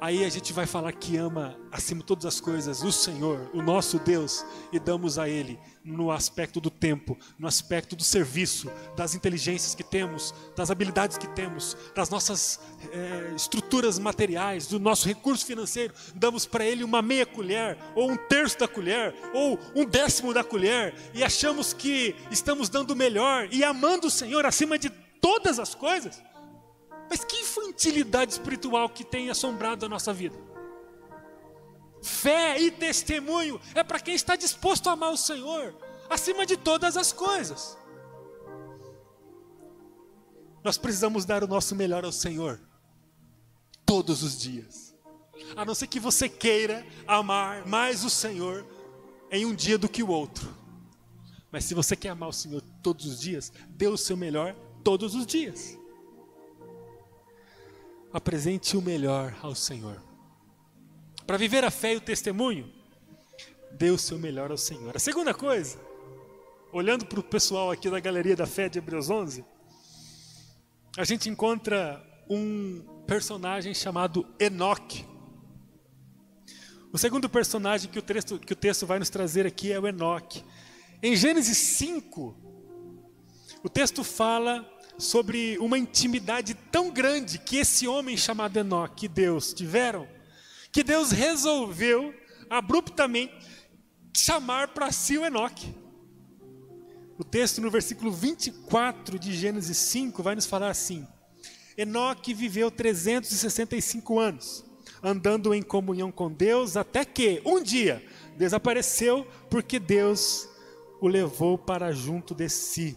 Aí 0.00 0.24
a 0.24 0.28
gente 0.28 0.52
vai 0.52 0.64
falar 0.64 0.92
que 0.92 1.16
ama 1.16 1.56
acima 1.72 2.00
de 2.00 2.06
todas 2.06 2.24
as 2.24 2.40
coisas 2.40 2.84
o 2.84 2.92
Senhor, 2.92 3.50
o 3.52 3.60
nosso 3.60 3.98
Deus, 3.98 4.46
e 4.72 4.78
damos 4.78 5.18
a 5.18 5.28
Ele 5.28 5.58
no 5.84 6.12
aspecto 6.12 6.60
do 6.60 6.70
tempo, 6.70 7.18
no 7.36 7.48
aspecto 7.48 7.96
do 7.96 8.04
serviço, 8.04 8.70
das 8.96 9.16
inteligências 9.16 9.74
que 9.74 9.82
temos, 9.82 10.32
das 10.54 10.70
habilidades 10.70 11.18
que 11.18 11.26
temos, 11.28 11.76
das 11.96 12.10
nossas 12.10 12.60
é, 12.92 13.34
estruturas 13.34 13.98
materiais, 13.98 14.68
do 14.68 14.78
nosso 14.78 15.08
recurso 15.08 15.44
financeiro. 15.44 15.92
Damos 16.14 16.46
para 16.46 16.64
Ele 16.64 16.84
uma 16.84 17.02
meia 17.02 17.26
colher, 17.26 17.76
ou 17.96 18.08
um 18.08 18.16
terço 18.16 18.56
da 18.56 18.68
colher, 18.68 19.12
ou 19.34 19.58
um 19.74 19.84
décimo 19.84 20.32
da 20.32 20.44
colher, 20.44 20.94
e 21.12 21.24
achamos 21.24 21.72
que 21.72 22.14
estamos 22.30 22.68
dando 22.68 22.92
o 22.92 22.96
melhor 22.96 23.48
e 23.50 23.64
amando 23.64 24.06
o 24.06 24.10
Senhor 24.10 24.46
acima 24.46 24.78
de 24.78 24.90
todas 25.20 25.58
as 25.58 25.74
coisas. 25.74 26.22
Mas 27.08 27.24
que 27.24 27.36
infantilidade 27.38 28.32
espiritual 28.32 28.88
que 28.88 29.04
tem 29.04 29.30
assombrado 29.30 29.86
a 29.86 29.88
nossa 29.88 30.12
vida? 30.12 30.36
Fé 32.02 32.60
e 32.60 32.70
testemunho 32.70 33.60
é 33.74 33.82
para 33.82 33.98
quem 33.98 34.14
está 34.14 34.36
disposto 34.36 34.88
a 34.88 34.92
amar 34.92 35.10
o 35.10 35.16
Senhor 35.16 35.74
acima 36.08 36.44
de 36.44 36.56
todas 36.56 36.96
as 36.96 37.12
coisas. 37.12 37.76
Nós 40.62 40.76
precisamos 40.76 41.24
dar 41.24 41.42
o 41.42 41.48
nosso 41.48 41.74
melhor 41.74 42.04
ao 42.04 42.12
Senhor 42.12 42.60
todos 43.86 44.22
os 44.22 44.38
dias. 44.38 44.94
A 45.56 45.64
não 45.64 45.74
ser 45.74 45.86
que 45.86 45.98
você 45.98 46.28
queira 46.28 46.86
amar 47.06 47.66
mais 47.66 48.04
o 48.04 48.10
Senhor 48.10 48.66
em 49.30 49.46
um 49.46 49.54
dia 49.54 49.78
do 49.78 49.88
que 49.88 50.02
o 50.02 50.08
outro. 50.08 50.54
Mas 51.50 51.64
se 51.64 51.74
você 51.74 51.96
quer 51.96 52.10
amar 52.10 52.28
o 52.28 52.32
Senhor 52.32 52.62
todos 52.82 53.06
os 53.06 53.20
dias, 53.20 53.50
dê 53.70 53.86
o 53.86 53.96
seu 53.96 54.16
melhor 54.16 54.54
todos 54.84 55.14
os 55.14 55.26
dias 55.26 55.78
apresente 58.12 58.76
o 58.76 58.82
melhor 58.82 59.36
ao 59.42 59.54
Senhor. 59.54 60.02
Para 61.26 61.36
viver 61.36 61.64
a 61.64 61.70
fé 61.70 61.94
e 61.94 61.96
o 61.96 62.00
testemunho, 62.00 62.72
dê 63.72 63.90
o 63.90 63.98
seu 63.98 64.18
melhor 64.18 64.50
ao 64.50 64.56
Senhor. 64.56 64.96
A 64.96 64.98
segunda 64.98 65.34
coisa, 65.34 65.78
olhando 66.72 67.04
para 67.06 67.20
o 67.20 67.22
pessoal 67.22 67.70
aqui 67.70 67.90
da 67.90 68.00
galeria 68.00 68.34
da 68.34 68.46
fé 68.46 68.68
de 68.68 68.78
Hebreus 68.78 69.10
11, 69.10 69.44
a 70.96 71.04
gente 71.04 71.28
encontra 71.28 72.02
um 72.28 72.82
personagem 73.06 73.74
chamado 73.74 74.26
Enoque. 74.38 75.06
O 76.92 76.98
segundo 76.98 77.28
personagem 77.28 77.90
que 77.90 77.98
o, 77.98 78.02
texto, 78.02 78.38
que 78.38 78.52
o 78.52 78.56
texto 78.56 78.86
vai 78.86 78.98
nos 78.98 79.10
trazer 79.10 79.46
aqui 79.46 79.70
é 79.70 79.78
o 79.78 79.86
Enoque. 79.86 80.42
Em 81.02 81.14
Gênesis 81.14 81.56
5, 81.56 82.34
o 83.62 83.68
texto 83.68 84.02
fala 84.02 84.66
sobre 84.98 85.56
uma 85.58 85.78
intimidade 85.78 86.54
tão 86.54 86.90
grande 86.90 87.38
que 87.38 87.58
esse 87.58 87.86
homem 87.86 88.16
chamado 88.16 88.58
Enoque 88.58 89.06
e 89.06 89.08
Deus 89.08 89.54
tiveram, 89.54 90.08
que 90.72 90.82
Deus 90.82 91.12
resolveu 91.12 92.12
abruptamente 92.50 93.32
chamar 94.12 94.68
para 94.68 94.90
si 94.90 95.16
o 95.16 95.24
Enoque. 95.24 95.72
O 97.16 97.22
texto 97.22 97.60
no 97.60 97.70
versículo 97.70 98.10
24 98.10 99.18
de 99.18 99.32
Gênesis 99.32 99.76
5 99.76 100.22
vai 100.22 100.34
nos 100.34 100.46
falar 100.46 100.70
assim: 100.70 101.06
Enoque 101.76 102.34
viveu 102.34 102.70
365 102.70 104.18
anos, 104.18 104.64
andando 105.00 105.54
em 105.54 105.62
comunhão 105.62 106.10
com 106.10 106.30
Deus, 106.30 106.76
até 106.76 107.04
que 107.04 107.40
um 107.44 107.62
dia 107.62 108.04
desapareceu 108.36 109.26
porque 109.48 109.78
Deus 109.78 110.48
o 111.00 111.06
levou 111.06 111.56
para 111.56 111.92
junto 111.92 112.34
de 112.34 112.48
si 112.48 112.96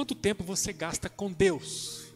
quanto 0.00 0.14
tempo 0.14 0.42
você 0.42 0.72
gasta 0.72 1.10
com 1.10 1.30
Deus. 1.30 2.06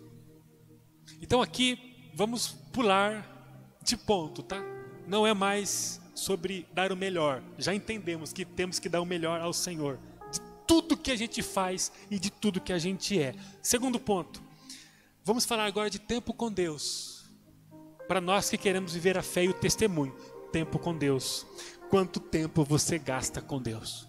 Então 1.21 1.43
aqui 1.43 2.09
vamos 2.15 2.49
pular 2.73 3.77
de 3.83 3.95
ponto, 3.95 4.43
tá? 4.43 4.59
Não 5.07 5.27
é 5.27 5.35
mais 5.35 6.01
sobre 6.15 6.67
dar 6.73 6.91
o 6.93 6.97
melhor. 6.97 7.43
Já 7.59 7.75
entendemos 7.75 8.33
que 8.33 8.43
temos 8.43 8.79
que 8.79 8.89
dar 8.89 9.03
o 9.03 9.05
melhor 9.05 9.39
ao 9.43 9.53
Senhor. 9.53 9.99
De 10.33 10.41
tudo 10.67 10.97
que 10.97 11.11
a 11.11 11.17
gente 11.17 11.43
faz 11.43 11.93
e 12.11 12.19
de 12.19 12.31
tudo 12.31 12.59
que 12.59 12.73
a 12.73 12.79
gente 12.79 13.21
é. 13.21 13.35
Segundo 13.61 14.01
ponto. 14.01 14.43
Vamos 15.23 15.45
falar 15.45 15.67
agora 15.67 15.91
de 15.91 15.99
tempo 15.99 16.33
com 16.33 16.51
Deus. 16.51 17.27
Para 18.09 18.19
nós 18.19 18.49
que 18.49 18.57
queremos 18.57 18.95
viver 18.95 19.19
a 19.19 19.23
fé 19.23 19.45
e 19.45 19.49
o 19.51 19.53
testemunho. 19.53 20.17
Tempo 20.51 20.79
com 20.79 20.97
Deus. 20.97 21.47
Quanto 21.91 22.19
tempo 22.19 22.65
você 22.65 22.99
gasta 22.99 23.43
com 23.43 23.61
Deus? 23.61 24.09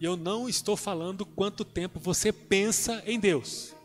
E 0.00 0.04
eu 0.04 0.16
não 0.16 0.48
estou 0.48 0.78
falando 0.78 1.26
quanto 1.26 1.62
tempo 1.62 2.00
você 2.00 2.32
pensa 2.32 3.02
em 3.04 3.20
Deus. 3.20 3.76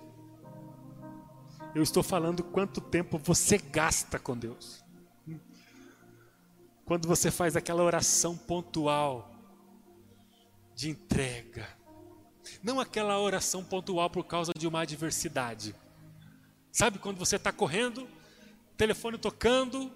Eu 1.75 1.83
estou 1.83 2.01
falando 2.01 2.41
quanto 2.41 2.79
tempo 2.79 3.17
você 3.17 3.57
gasta 3.57 4.17
com 4.17 4.37
Deus. 4.37 4.81
Quando 6.85 7.05
você 7.05 7.29
faz 7.29 7.57
aquela 7.57 7.83
oração 7.83 8.37
pontual 8.37 9.29
de 10.73 10.89
entrega. 10.89 11.67
Não 12.63 12.79
aquela 12.79 13.19
oração 13.19 13.61
pontual 13.61 14.09
por 14.09 14.23
causa 14.23 14.53
de 14.57 14.67
uma 14.67 14.81
adversidade. 14.81 15.75
Sabe 16.71 16.97
quando 16.97 17.17
você 17.17 17.35
está 17.35 17.51
correndo, 17.51 18.07
telefone 18.77 19.17
tocando, 19.17 19.91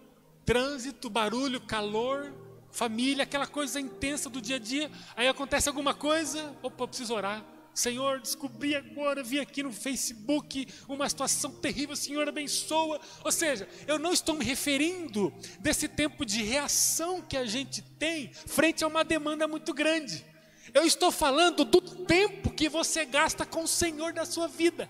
trânsito, 0.45 1.10
barulho, 1.10 1.62
calor, 1.62 2.34
família, 2.71 3.23
aquela 3.23 3.47
coisa 3.47 3.79
intensa 3.79 4.29
do 4.29 4.41
dia 4.41 4.58
a 4.58 4.60
dia. 4.60 4.91
Aí 5.15 5.27
acontece 5.27 5.67
alguma 5.67 5.93
coisa, 5.93 6.55
opa, 6.62 6.88
preciso 6.88 7.13
orar. 7.13 7.43
Senhor, 7.73 8.19
descobri 8.19 8.75
agora, 8.75 9.23
vi 9.23 9.39
aqui 9.39 9.63
no 9.63 9.71
Facebook 9.71 10.67
uma 10.88 11.08
situação 11.08 11.51
terrível, 11.51 11.95
Senhor 11.95 12.27
abençoa. 12.27 12.99
Ou 13.23 13.32
seja, 13.32 13.69
eu 13.88 13.97
não 13.97 14.12
estou 14.12 14.36
me 14.36 14.43
referindo 14.43 15.34
desse 15.60 15.88
tempo 15.88 16.25
de 16.25 16.43
reação 16.43 17.21
que 17.21 17.38
a 17.38 17.45
gente 17.45 17.82
tem 17.82 18.34
frente 18.34 18.84
a 18.84 18.88
uma 18.88 19.03
demanda 19.03 19.47
muito 19.47 19.73
grande. 19.73 20.25
Eu 20.73 20.84
estou 20.86 21.12
falando 21.12 21.63
do 21.63 21.79
tempo 21.79 22.51
que 22.51 22.67
você 22.67 23.05
gasta 23.05 23.45
com 23.45 23.63
o 23.63 23.67
Senhor 23.67 24.13
da 24.13 24.25
sua 24.25 24.47
vida. 24.47 24.89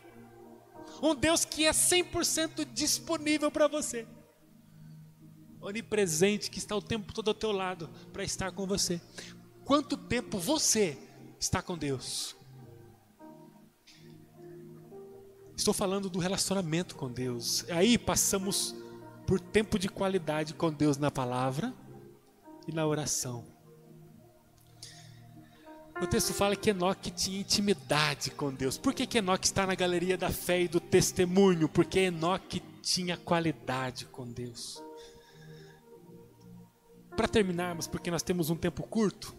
Um 1.01 1.13
Deus 1.13 1.45
que 1.45 1.65
é 1.65 1.71
100% 1.71 2.65
disponível 2.73 3.51
para 3.51 3.67
você 3.67 4.07
onipresente, 5.61 6.49
que 6.49 6.57
está 6.57 6.75
o 6.75 6.81
tempo 6.81 7.13
todo 7.13 7.29
ao 7.29 7.33
teu 7.33 7.51
lado 7.51 7.89
para 8.11 8.23
estar 8.23 8.51
com 8.51 8.65
você. 8.65 9.01
Quanto 9.65 9.97
tempo 9.97 10.37
você 10.37 10.97
está 11.39 11.61
com 11.61 11.77
Deus? 11.77 12.35
Estou 15.55 15.73
falando 15.73 16.09
do 16.09 16.19
relacionamento 16.19 16.95
com 16.95 17.11
Deus. 17.11 17.65
Aí 17.69 17.97
passamos 17.97 18.73
por 19.27 19.39
tempo 19.39 19.77
de 19.77 19.89
qualidade 19.89 20.53
com 20.53 20.71
Deus 20.71 20.97
na 20.97 21.11
palavra 21.11 21.73
e 22.67 22.71
na 22.71 22.85
oração. 22.85 23.45
O 26.01 26.07
texto 26.07 26.33
fala 26.33 26.55
que 26.55 26.69
Enoque 26.69 27.11
tinha 27.11 27.41
intimidade 27.41 28.31
com 28.31 28.53
Deus. 28.53 28.77
Por 28.77 28.93
que, 28.93 29.05
que 29.05 29.17
Enoque 29.17 29.45
está 29.45 29.67
na 29.67 29.75
galeria 29.75 30.17
da 30.17 30.29
fé 30.29 30.61
e 30.61 30.67
do 30.69 30.79
testemunho? 30.79 31.67
Porque 31.67 31.99
Enoque 31.99 32.63
tinha 32.81 33.17
qualidade 33.17 34.05
com 34.05 34.25
Deus 34.25 34.81
para 37.19 37.27
terminarmos, 37.27 37.85
porque 37.85 38.09
nós 38.09 38.23
temos 38.23 38.49
um 38.49 38.55
tempo 38.55 38.81
curto, 38.81 39.35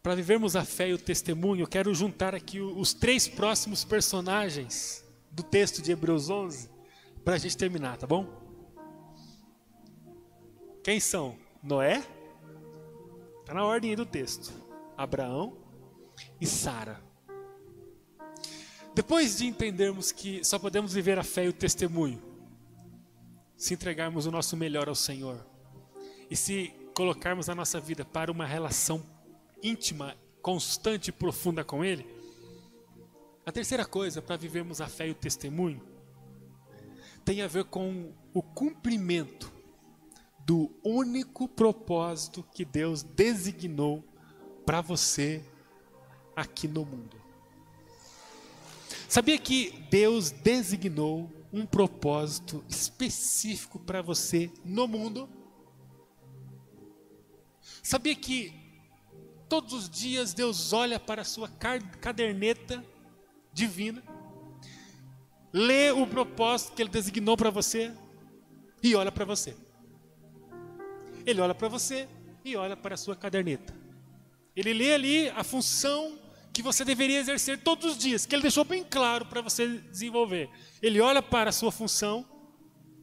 para 0.00 0.14
vivermos 0.14 0.54
a 0.54 0.64
fé 0.64 0.90
e 0.90 0.92
o 0.92 0.98
testemunho, 0.98 1.62
eu 1.62 1.66
quero 1.66 1.92
juntar 1.92 2.32
aqui 2.32 2.60
os 2.60 2.94
três 2.94 3.26
próximos 3.26 3.82
personagens 3.82 5.04
do 5.32 5.42
texto 5.42 5.82
de 5.82 5.90
Hebreus 5.90 6.30
11 6.30 6.70
para 7.24 7.34
a 7.34 7.38
gente 7.38 7.56
terminar, 7.56 7.96
tá 7.96 8.06
bom? 8.06 8.24
Quem 10.84 11.00
são? 11.00 11.36
Noé? 11.60 12.04
Está 13.40 13.52
na 13.52 13.64
ordem 13.64 13.90
aí 13.90 13.96
do 13.96 14.06
texto. 14.06 14.52
Abraão 14.96 15.56
e 16.40 16.46
Sara. 16.46 17.02
Depois 18.94 19.38
de 19.38 19.46
entendermos 19.46 20.12
que 20.12 20.44
só 20.44 20.56
podemos 20.56 20.94
viver 20.94 21.18
a 21.18 21.24
fé 21.24 21.46
e 21.46 21.48
o 21.48 21.52
testemunho, 21.52 22.22
se 23.56 23.74
entregarmos 23.74 24.26
o 24.26 24.30
nosso 24.30 24.56
melhor 24.56 24.88
ao 24.88 24.94
Senhor 24.94 25.44
e 26.30 26.36
se 26.36 26.74
colocarmos 26.94 27.48
a 27.48 27.54
nossa 27.54 27.80
vida 27.80 28.04
para 28.04 28.30
uma 28.30 28.46
relação 28.46 29.04
íntima, 29.62 30.16
constante 30.42 31.08
e 31.08 31.12
profunda 31.12 31.64
com 31.64 31.84
Ele, 31.84 32.06
a 33.44 33.52
terceira 33.52 33.84
coisa 33.84 34.20
para 34.20 34.36
vivermos 34.36 34.80
a 34.80 34.88
fé 34.88 35.08
e 35.08 35.12
o 35.12 35.14
testemunho 35.14 35.80
tem 37.24 37.42
a 37.42 37.48
ver 37.48 37.64
com 37.64 38.12
o 38.32 38.42
cumprimento 38.42 39.52
do 40.44 40.70
único 40.84 41.48
propósito 41.48 42.44
que 42.52 42.64
Deus 42.64 43.02
designou 43.02 44.04
para 44.64 44.80
você 44.80 45.42
aqui 46.36 46.68
no 46.68 46.84
mundo. 46.84 47.20
Sabia 49.08 49.38
que 49.38 49.70
Deus 49.90 50.30
designou 50.30 51.30
um 51.56 51.64
propósito 51.64 52.62
específico 52.68 53.78
para 53.78 54.02
você 54.02 54.50
no 54.62 54.86
mundo? 54.86 55.26
Sabia 57.82 58.14
que 58.14 58.52
todos 59.48 59.72
os 59.72 59.88
dias 59.88 60.34
Deus 60.34 60.74
olha 60.74 61.00
para 61.00 61.22
a 61.22 61.24
sua 61.24 61.48
caderneta 61.48 62.84
divina, 63.52 64.02
lê 65.50 65.90
o 65.90 66.06
propósito 66.06 66.74
que 66.74 66.82
Ele 66.82 66.90
designou 66.90 67.38
para 67.38 67.48
você 67.48 67.90
e 68.82 68.94
olha 68.94 69.10
para 69.10 69.24
você. 69.24 69.56
Ele 71.24 71.40
olha 71.40 71.54
para 71.54 71.68
você 71.68 72.06
e 72.44 72.54
olha 72.54 72.76
para 72.76 72.94
a 72.94 72.98
sua 72.98 73.16
caderneta. 73.16 73.74
Ele 74.54 74.74
lê 74.74 74.92
ali 74.92 75.28
a 75.30 75.42
função 75.42 76.18
que 76.56 76.62
você 76.62 76.86
deveria 76.86 77.20
exercer 77.20 77.58
todos 77.58 77.84
os 77.92 77.98
dias, 77.98 78.24
que 78.24 78.34
ele 78.34 78.40
deixou 78.40 78.64
bem 78.64 78.82
claro 78.82 79.26
para 79.26 79.42
você 79.42 79.76
desenvolver. 79.90 80.48
Ele 80.80 81.02
olha 81.02 81.20
para 81.20 81.50
a 81.50 81.52
sua 81.52 81.70
função, 81.70 82.24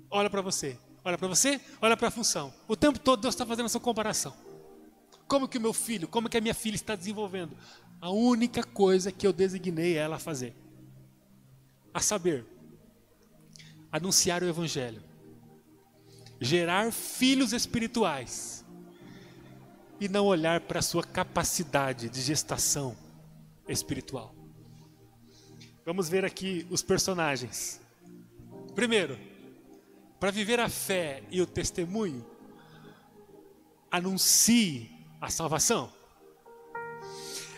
olha 0.10 0.28
para 0.28 0.42
você. 0.42 0.76
Olha 1.06 1.20
para 1.20 1.28
você, 1.28 1.62
olha 1.80 1.96
para 1.96 2.08
a 2.08 2.12
função. 2.12 2.52
O 2.68 2.76
tempo 2.76 2.98
todo 2.98 3.22
Deus 3.22 3.36
está 3.36 3.46
fazendo 3.46 3.68
essa 3.68 3.80
comparação. 3.80 4.34
Como 5.28 5.48
que 5.48 5.60
o 5.60 5.62
meu 5.62 5.72
filho, 5.72 6.08
como 6.08 6.28
que 6.28 6.36
a 6.36 6.42
minha 6.42 6.56
filha 6.56 6.74
está 6.74 6.96
desenvolvendo? 6.96 7.56
A 8.02 8.10
única 8.10 8.64
coisa 8.64 9.12
que 9.12 9.28
eu 9.28 9.32
designei 9.32 9.98
ela 9.98 10.16
a 10.16 10.20
fazer. 10.20 10.56
A 11.94 12.00
saber, 12.00 12.44
anunciar 13.92 14.42
o 14.42 14.50
evangelho 14.50 15.04
gerar 16.42 16.92
filhos 16.92 17.54
espirituais 17.54 18.66
e 20.00 20.10
não 20.10 20.26
olhar 20.26 20.60
para 20.62 20.80
a 20.80 20.82
sua 20.82 21.04
capacidade 21.04 22.10
de 22.10 22.20
gestação 22.20 23.03
espiritual. 23.68 24.36
Vamos 25.86 26.10
ver 26.10 26.24
aqui 26.24 26.66
os 26.70 26.82
personagens. 26.82 27.82
Primeiro, 28.74 29.20
para 30.20 30.32
viver 30.32 30.60
a 30.60 30.70
fé 30.70 31.24
e 31.30 31.42
o 31.42 31.46
testemunho, 31.46 32.26
anuncie 33.92 34.90
a 35.20 35.30
salvação. 35.30 35.92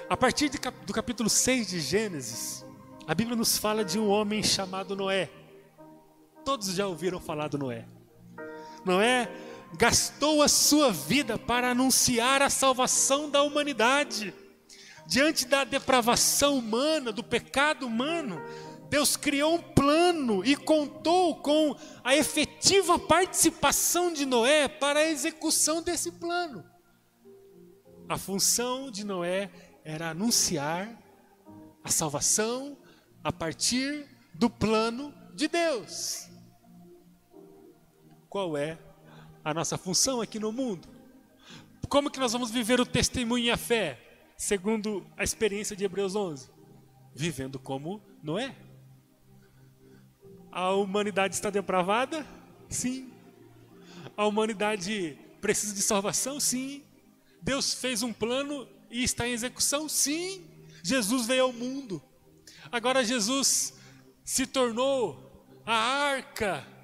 A 0.09 0.17
partir 0.17 0.49
de, 0.49 0.59
do 0.85 0.93
capítulo 0.93 1.29
6 1.29 1.67
de 1.67 1.79
Gênesis, 1.79 2.65
a 3.07 3.13
Bíblia 3.13 3.35
nos 3.35 3.57
fala 3.57 3.85
de 3.85 3.99
um 3.99 4.09
homem 4.09 4.43
chamado 4.43 4.95
Noé. 4.95 5.29
Todos 6.43 6.73
já 6.73 6.87
ouviram 6.87 7.19
falar 7.19 7.47
do 7.47 7.57
Noé. 7.57 7.85
Noé 8.83 9.29
gastou 9.77 10.41
a 10.41 10.47
sua 10.47 10.91
vida 10.91 11.37
para 11.37 11.71
anunciar 11.71 12.41
a 12.41 12.49
salvação 12.49 13.29
da 13.29 13.41
humanidade. 13.43 14.33
Diante 15.07 15.45
da 15.45 15.63
depravação 15.63 16.57
humana, 16.57 17.11
do 17.11 17.23
pecado 17.23 17.85
humano, 17.85 18.41
Deus 18.89 19.15
criou 19.15 19.55
um 19.55 19.61
plano 19.61 20.43
e 20.43 20.55
contou 20.55 21.35
com 21.37 21.75
a 22.03 22.15
efetiva 22.15 22.97
participação 22.97 24.11
de 24.11 24.25
Noé 24.25 24.67
para 24.67 24.99
a 24.99 25.09
execução 25.09 25.81
desse 25.81 26.11
plano. 26.13 26.65
A 28.07 28.17
função 28.17 28.91
de 28.91 29.03
Noé 29.03 29.51
era 29.83 30.09
anunciar 30.09 31.01
a 31.83 31.89
salvação 31.89 32.77
a 33.23 33.31
partir 33.31 34.07
do 34.33 34.49
plano 34.49 35.13
de 35.33 35.47
Deus 35.47 36.29
qual 38.35 38.57
é 38.57 38.77
a 39.45 39.53
nossa 39.53 39.77
função 39.77 40.19
aqui 40.19 40.37
no 40.37 40.51
mundo. 40.51 40.89
Como 41.87 42.11
que 42.11 42.19
nós 42.19 42.33
vamos 42.33 42.51
viver 42.51 42.81
o 42.81 42.85
testemunho 42.85 43.45
e 43.45 43.49
a 43.49 43.55
fé, 43.55 43.97
segundo 44.37 45.05
a 45.17 45.23
experiência 45.23 45.75
de 45.75 45.83
Hebreus 45.83 46.15
11? 46.15 46.49
Vivendo 47.13 47.59
como 47.59 48.01
Noé. 48.21 48.55
A 50.51 50.71
humanidade 50.71 51.35
está 51.35 51.49
depravada? 51.49 52.25
Sim. 52.69 53.11
A 54.15 54.25
humanidade 54.25 55.17
precisa 55.41 55.73
de 55.73 55.81
salvação? 55.81 56.39
Sim. 56.39 56.83
Deus 57.41 57.73
fez 57.73 58.03
um 58.03 58.13
plano 58.13 58.67
e 58.89 59.03
está 59.03 59.27
em 59.27 59.31
execução? 59.31 59.87
Sim. 59.89 60.45
Jesus 60.83 61.25
veio 61.25 61.43
ao 61.43 61.53
mundo. 61.53 62.01
Agora 62.71 63.03
Jesus 63.03 63.73
se 64.23 64.45
tornou 64.45 65.45
a 65.65 65.75
arca 65.75 66.75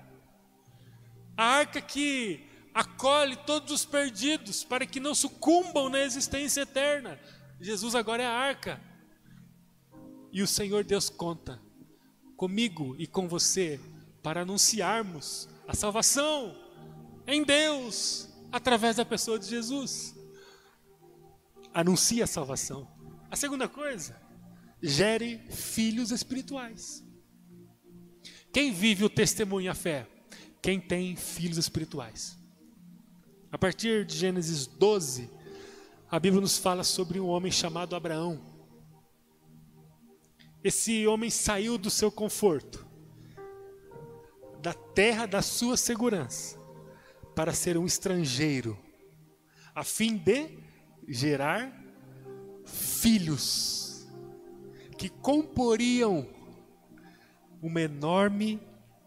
a 1.42 1.44
arca 1.44 1.82
que 1.82 2.40
acolhe 2.74 3.36
todos 3.36 3.72
os 3.72 3.84
perdidos 3.84 4.64
para 4.64 4.86
que 4.86 5.00
não 5.00 5.16
sucumbam 5.16 5.90
na 5.90 6.00
existência 6.00 6.62
eterna. 6.62 7.20
Jesus 7.62 7.96
agora 7.96 8.24
é 8.24 8.26
a 8.26 8.32
arca. 8.32 8.82
E 10.32 10.42
o 10.42 10.48
Senhor 10.48 10.84
Deus 10.84 11.10
conta 11.10 11.62
comigo 12.36 12.96
e 12.98 13.06
com 13.06 13.28
você 13.28 13.80
para 14.24 14.42
anunciarmos 14.42 15.48
a 15.68 15.74
salvação 15.74 16.56
em 17.28 17.44
Deus 17.44 18.28
através 18.52 18.96
da 18.96 19.06
pessoa 19.06 19.38
de 19.38 19.48
Jesus. 19.48 20.16
Anuncie 21.74 22.22
a 22.22 22.28
salvação. 22.28 22.88
A 23.30 23.36
segunda 23.36 23.68
coisa, 23.68 24.20
gere 24.82 25.40
filhos 25.50 26.12
espirituais. 26.12 27.04
Quem 28.52 28.74
vive 28.74 29.06
o 29.06 29.10
testemunho 29.10 29.66
e 29.66 29.70
a 29.70 29.76
fé? 29.76 30.08
quem 30.62 30.80
tem 30.80 31.16
filhos 31.16 31.58
espirituais. 31.58 32.38
A 33.52 33.58
partir 33.58 34.06
de 34.06 34.16
Gênesis 34.16 34.68
12, 34.68 35.30
a 36.12 36.20
Bíblia 36.20 36.42
nos 36.42 36.58
fala 36.58 36.84
sobre 36.84 37.22
um 37.22 37.28
homem 37.30 37.50
chamado 37.50 37.96
Abraão. 37.96 38.42
Esse 40.62 41.08
homem 41.08 41.30
saiu 41.30 41.78
do 41.78 41.90
seu 41.90 42.12
conforto, 42.12 42.86
da 44.62 44.74
terra 44.74 45.26
da 45.26 45.42
sua 45.42 45.78
segurança, 45.78 46.60
para 47.34 47.54
ser 47.54 47.78
um 47.78 47.86
estrangeiro, 47.86 48.78
a 49.74 49.86
fim 49.86 50.18
de 50.18 50.60
gerar 51.08 51.82
filhos 52.66 54.06
que 54.98 55.08
comporiam 55.08 56.28
uma 57.62 57.80
enorme 57.80 58.60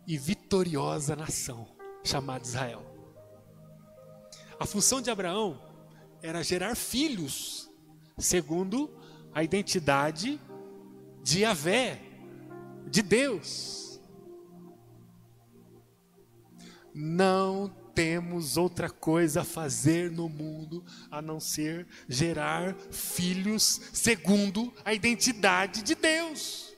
e 0.07 0.17
vitoriosa 0.17 1.15
nação 1.15 1.69
chamada 2.03 2.45
Israel. 2.45 2.83
A 4.59 4.65
função 4.65 5.03
de 5.03 5.11
Abraão 5.11 5.74
era 6.25 6.43
gerar 6.43 6.75
filhos, 6.75 7.71
segundo 8.17 8.91
a 9.35 9.45
identidade 9.45 10.41
de 11.23 11.41
Yahvé, 11.41 12.01
de 12.87 13.03
Deus. 13.03 14.01
Não 16.95 17.69
temos 17.95 18.57
outra 18.57 18.89
coisa 18.89 19.43
a 19.43 19.45
fazer 19.45 20.11
no 20.11 20.27
mundo 20.27 20.83
a 21.11 21.21
não 21.21 21.39
ser 21.39 21.87
gerar 22.09 22.75
filhos 22.91 23.83
segundo 23.93 24.73
a 24.83 24.95
identidade 24.95 25.83
de 25.83 25.95
Deus. 25.95 26.75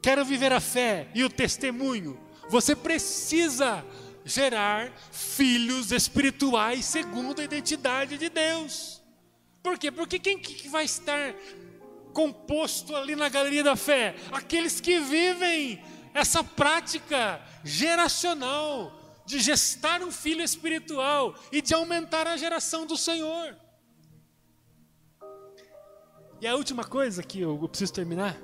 Quero 0.00 0.24
viver 0.24 0.52
a 0.52 0.60
fé 0.60 1.10
e 1.12 1.24
o 1.24 1.28
testemunho. 1.28 2.20
Você 2.48 2.76
precisa 2.76 3.84
gerar 4.28 4.92
filhos 5.10 5.90
espirituais 5.90 6.84
segundo 6.84 7.40
a 7.40 7.44
identidade 7.44 8.16
de 8.18 8.28
Deus. 8.28 9.02
Por 9.62 9.78
quê? 9.78 9.90
Porque 9.90 10.18
quem 10.18 10.38
que 10.38 10.68
vai 10.68 10.84
estar 10.84 11.34
composto 12.12 12.94
ali 12.94 13.16
na 13.16 13.28
galeria 13.28 13.64
da 13.64 13.74
fé? 13.74 14.14
Aqueles 14.30 14.80
que 14.80 15.00
vivem 15.00 15.82
essa 16.14 16.44
prática 16.44 17.40
geracional 17.64 19.22
de 19.26 19.40
gestar 19.40 20.02
um 20.02 20.12
filho 20.12 20.42
espiritual 20.42 21.34
e 21.50 21.60
de 21.60 21.74
aumentar 21.74 22.26
a 22.26 22.36
geração 22.36 22.86
do 22.86 22.96
Senhor. 22.96 23.56
E 26.40 26.46
a 26.46 26.54
última 26.54 26.84
coisa 26.84 27.22
que 27.22 27.40
eu 27.40 27.68
preciso 27.68 27.92
terminar 27.92 28.38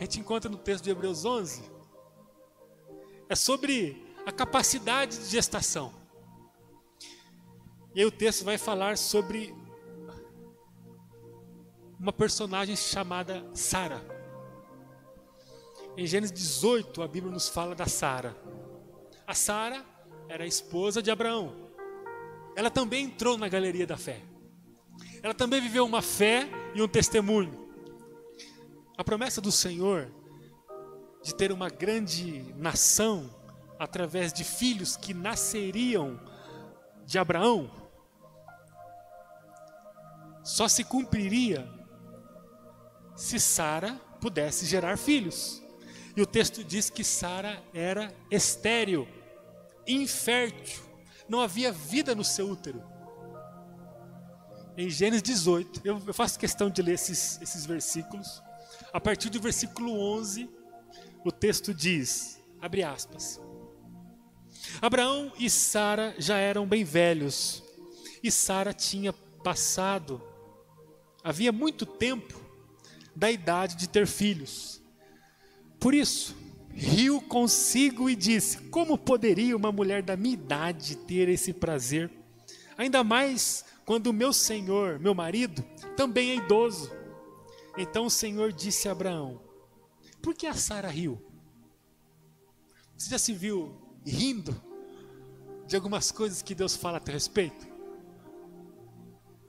a 0.00 0.04
gente 0.04 0.20
encontra 0.20 0.50
no 0.50 0.56
texto 0.56 0.84
de 0.84 0.90
Hebreus 0.90 1.24
11, 1.24 1.62
é 3.28 3.34
sobre 3.34 4.02
a 4.30 4.32
capacidade 4.32 5.18
de 5.18 5.24
gestação. 5.26 5.92
E 7.92 8.00
aí 8.00 8.06
o 8.06 8.12
texto 8.12 8.44
vai 8.44 8.56
falar 8.56 8.96
sobre 8.96 9.52
uma 11.98 12.12
personagem 12.12 12.76
chamada 12.76 13.44
Sara. 13.54 14.00
Em 15.96 16.06
Gênesis 16.06 16.32
18, 16.32 17.02
a 17.02 17.08
Bíblia 17.08 17.32
nos 17.32 17.48
fala 17.48 17.74
da 17.74 17.86
Sara. 17.86 18.36
A 19.26 19.34
Sara 19.34 19.84
era 20.28 20.44
a 20.44 20.46
esposa 20.46 21.02
de 21.02 21.10
Abraão. 21.10 21.68
Ela 22.54 22.70
também 22.70 23.06
entrou 23.06 23.36
na 23.36 23.48
galeria 23.48 23.86
da 23.86 23.96
fé. 23.96 24.22
Ela 25.22 25.34
também 25.34 25.60
viveu 25.60 25.84
uma 25.84 26.02
fé 26.02 26.48
e 26.72 26.80
um 26.80 26.86
testemunho. 26.86 27.68
A 28.96 29.02
promessa 29.02 29.40
do 29.40 29.50
Senhor 29.50 30.08
de 31.20 31.34
ter 31.34 31.50
uma 31.50 31.68
grande 31.68 32.54
nação 32.56 33.39
através 33.80 34.30
de 34.30 34.44
filhos 34.44 34.94
que 34.94 35.14
nasceriam 35.14 36.20
de 37.06 37.18
Abraão 37.18 37.70
só 40.44 40.68
se 40.68 40.84
cumpriria 40.84 41.66
se 43.16 43.40
Sara 43.40 43.98
pudesse 44.20 44.66
gerar 44.66 44.98
filhos. 44.98 45.62
E 46.14 46.20
o 46.20 46.26
texto 46.26 46.62
diz 46.62 46.90
que 46.90 47.02
Sara 47.02 47.62
era 47.72 48.14
estéril, 48.30 49.08
infértil, 49.86 50.82
não 51.26 51.40
havia 51.40 51.72
vida 51.72 52.14
no 52.14 52.24
seu 52.24 52.50
útero. 52.50 52.82
Em 54.76 54.90
Gênesis 54.90 55.22
18, 55.22 55.80
eu, 55.84 56.12
faço 56.12 56.38
questão 56.38 56.68
de 56.68 56.82
ler 56.82 56.94
esses, 56.94 57.40
esses 57.40 57.64
versículos. 57.64 58.42
A 58.92 59.00
partir 59.00 59.30
do 59.30 59.40
versículo 59.40 59.98
11, 60.18 60.50
o 61.24 61.32
texto 61.32 61.72
diz, 61.72 62.38
abre 62.60 62.82
aspas. 62.82 63.40
Abraão 64.80 65.32
e 65.38 65.48
Sara 65.48 66.14
já 66.18 66.38
eram 66.38 66.66
bem 66.66 66.84
velhos, 66.84 67.62
e 68.22 68.30
Sara 68.30 68.72
tinha 68.72 69.12
passado, 69.12 70.22
havia 71.22 71.52
muito 71.52 71.86
tempo, 71.86 72.40
da 73.14 73.30
idade 73.30 73.76
de 73.76 73.88
ter 73.88 74.06
filhos. 74.06 74.80
Por 75.78 75.94
isso, 75.94 76.36
riu 76.72 77.20
consigo 77.20 78.08
e 78.08 78.16
disse: 78.16 78.58
Como 78.68 78.96
poderia 78.96 79.56
uma 79.56 79.72
mulher 79.72 80.02
da 80.02 80.16
minha 80.16 80.34
idade 80.34 80.96
ter 80.96 81.28
esse 81.28 81.52
prazer? 81.52 82.10
Ainda 82.76 83.02
mais 83.02 83.64
quando 83.84 84.12
meu 84.12 84.32
senhor, 84.32 84.98
meu 84.98 85.14
marido, 85.14 85.62
também 85.96 86.30
é 86.30 86.36
idoso. 86.36 86.90
Então 87.76 88.06
o 88.06 88.10
Senhor 88.10 88.52
disse 88.52 88.88
a 88.88 88.92
Abraão: 88.92 89.40
Por 90.22 90.34
que 90.34 90.46
a 90.46 90.54
Sara 90.54 90.88
riu? 90.88 91.20
Você 92.96 93.10
já 93.10 93.18
se 93.18 93.32
viu 93.32 93.74
rindo 94.10 94.60
de 95.66 95.76
algumas 95.76 96.10
coisas 96.10 96.42
que 96.42 96.54
Deus 96.54 96.74
fala 96.74 96.98
a 96.98 97.00
teu 97.00 97.14
respeito? 97.14 97.66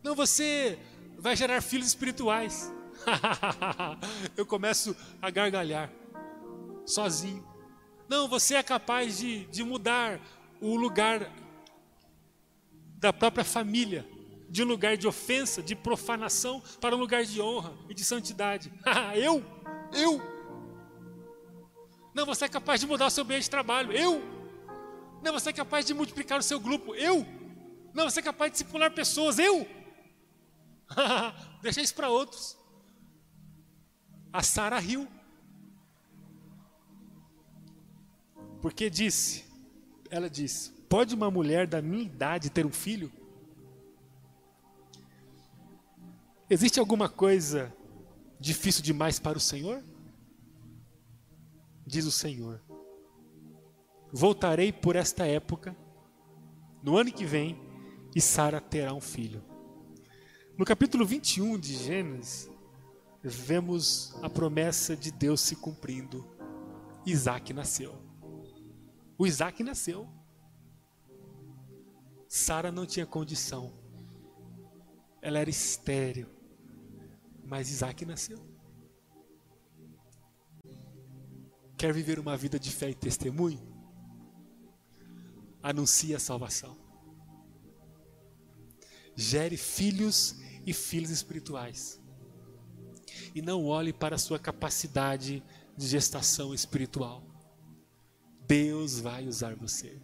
Não, 0.03 0.16
você 0.16 0.78
vai 1.18 1.36
gerar 1.36 1.62
filhos 1.62 1.88
espirituais. 1.88 2.72
Eu 4.38 4.45
começo 4.45 4.95
a 5.22 5.30
gargalhar, 5.30 5.91
sozinho. 6.86 7.45
Não, 8.07 8.28
você 8.28 8.55
é 8.55 8.64
capaz 8.64 9.18
de, 9.18 9.45
de 9.45 9.64
mudar 9.64 10.20
o 10.59 10.76
lugar 10.76 11.32
da 12.97 13.12
própria 13.12 13.43
família, 13.43 14.07
de 14.49 14.64
um 14.64 14.68
lugar 14.68 14.97
de 14.97 15.07
ofensa, 15.07 15.62
de 15.62 15.76
profanação, 15.76 16.62
para 16.80 16.95
um 16.95 16.99
lugar 16.99 17.24
de 17.24 17.41
honra 17.41 17.74
e 17.89 17.93
de 17.93 18.03
santidade. 18.03 18.72
eu? 19.16 19.43
Eu? 19.93 20.22
Não, 22.14 22.26
você 22.26 22.45
é 22.45 22.49
capaz 22.49 22.82
de 22.82 22.88
mudar 22.88 23.07
o 23.07 23.09
seu 23.09 23.24
ambiente 23.24 23.43
de 23.43 23.49
trabalho. 23.49 23.91
Eu? 23.91 24.41
Não, 25.22 25.34
você 25.34 25.49
é 25.49 25.53
capaz 25.53 25.86
de 25.86 25.93
multiplicar 25.93 26.39
o 26.39 26.43
seu 26.43 26.59
grupo. 26.59 26.95
Eu? 26.95 27.26
Não, 27.93 28.09
você 28.09 28.19
é 28.19 28.24
capaz 28.24 28.51
de 28.51 28.57
discipular 28.57 28.91
pessoas. 28.91 29.38
Eu? 29.38 29.67
Deixa 31.61 31.82
isso 31.82 31.93
para 31.93 32.09
outros. 32.09 32.57
A 34.34 34.41
Sara 34.41 34.80
riu. 34.80 35.07
Porque 38.61 38.89
disse, 38.89 39.45
ela 40.09 40.30
disse: 40.30 40.72
Pode 40.88 41.15
uma 41.15 41.30
mulher 41.32 41.67
da 41.67 41.82
minha 41.82 42.03
idade 42.03 42.49
ter 42.49 42.65
um 42.65 42.72
filho? 42.72 43.11
Existe 46.49 46.80
alguma 46.80 47.07
coisa 47.07 47.74
difícil 48.39 48.84
demais 48.84 49.19
para 49.19 49.38
o 49.38 49.41
Senhor? 49.41 49.84
Diz 51.86 52.05
o 52.05 52.11
Senhor: 52.11 52.61
Voltarei 54.12 54.74
por 54.74 54.95
esta 54.95 55.26
época, 55.26 55.76
no 56.84 56.97
ano 56.97 57.12
que 57.12 57.26
vem, 57.26 57.57
e 58.14 58.20
Sara 58.20 58.59
terá 58.59 58.93
um 58.93 58.99
filho. 58.99 59.41
No 60.57 60.66
capítulo 60.66 61.05
21 61.05 61.57
de 61.57 61.76
Gênesis, 61.76 62.49
vemos 63.24 64.14
a 64.22 64.30
promessa 64.30 64.97
de 64.97 65.12
Deus 65.12 65.39
se 65.39 65.55
cumprindo. 65.55 66.28
Isaac 67.05 67.53
nasceu. 67.53 67.95
O 69.18 69.26
Isaac 69.26 69.64
nasceu. 69.64 70.09
Sara 72.28 72.72
não 72.72 72.86
tinha 72.86 73.05
condição. 73.05 73.72
Ela 75.22 75.39
era 75.39 75.49
estéril. 75.49 76.28
Mas 77.45 77.70
Isaac 77.70 78.05
nasceu. 78.05 78.39
Quer 81.78 81.93
viver 81.93 82.20
uma 82.20 82.36
vida 82.36 82.59
de 82.59 82.72
fé 82.72 82.89
e 82.89 82.93
testemunho? 82.93 83.70
Anuncie 85.64 86.16
a 86.16 86.20
salvação. 86.20 86.78
Gere 89.16 89.57
filhos 89.57 90.36
e 90.66 90.74
filhos 90.74 91.09
espirituais. 91.09 92.01
E 93.36 93.41
não 93.41 93.66
olhe 93.66 93.93
para 93.93 94.16
a 94.16 94.20
sua 94.20 94.39
capacidade 94.39 95.43
de 95.78 95.88
gestação 95.88 96.53
espiritual. 96.53 97.24
Deus 98.47 98.99
vai 98.99 99.28
usar 99.28 99.55
você. 99.55 100.01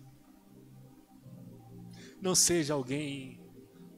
Não 2.21 2.33
seja 2.33 2.73
alguém 2.73 3.39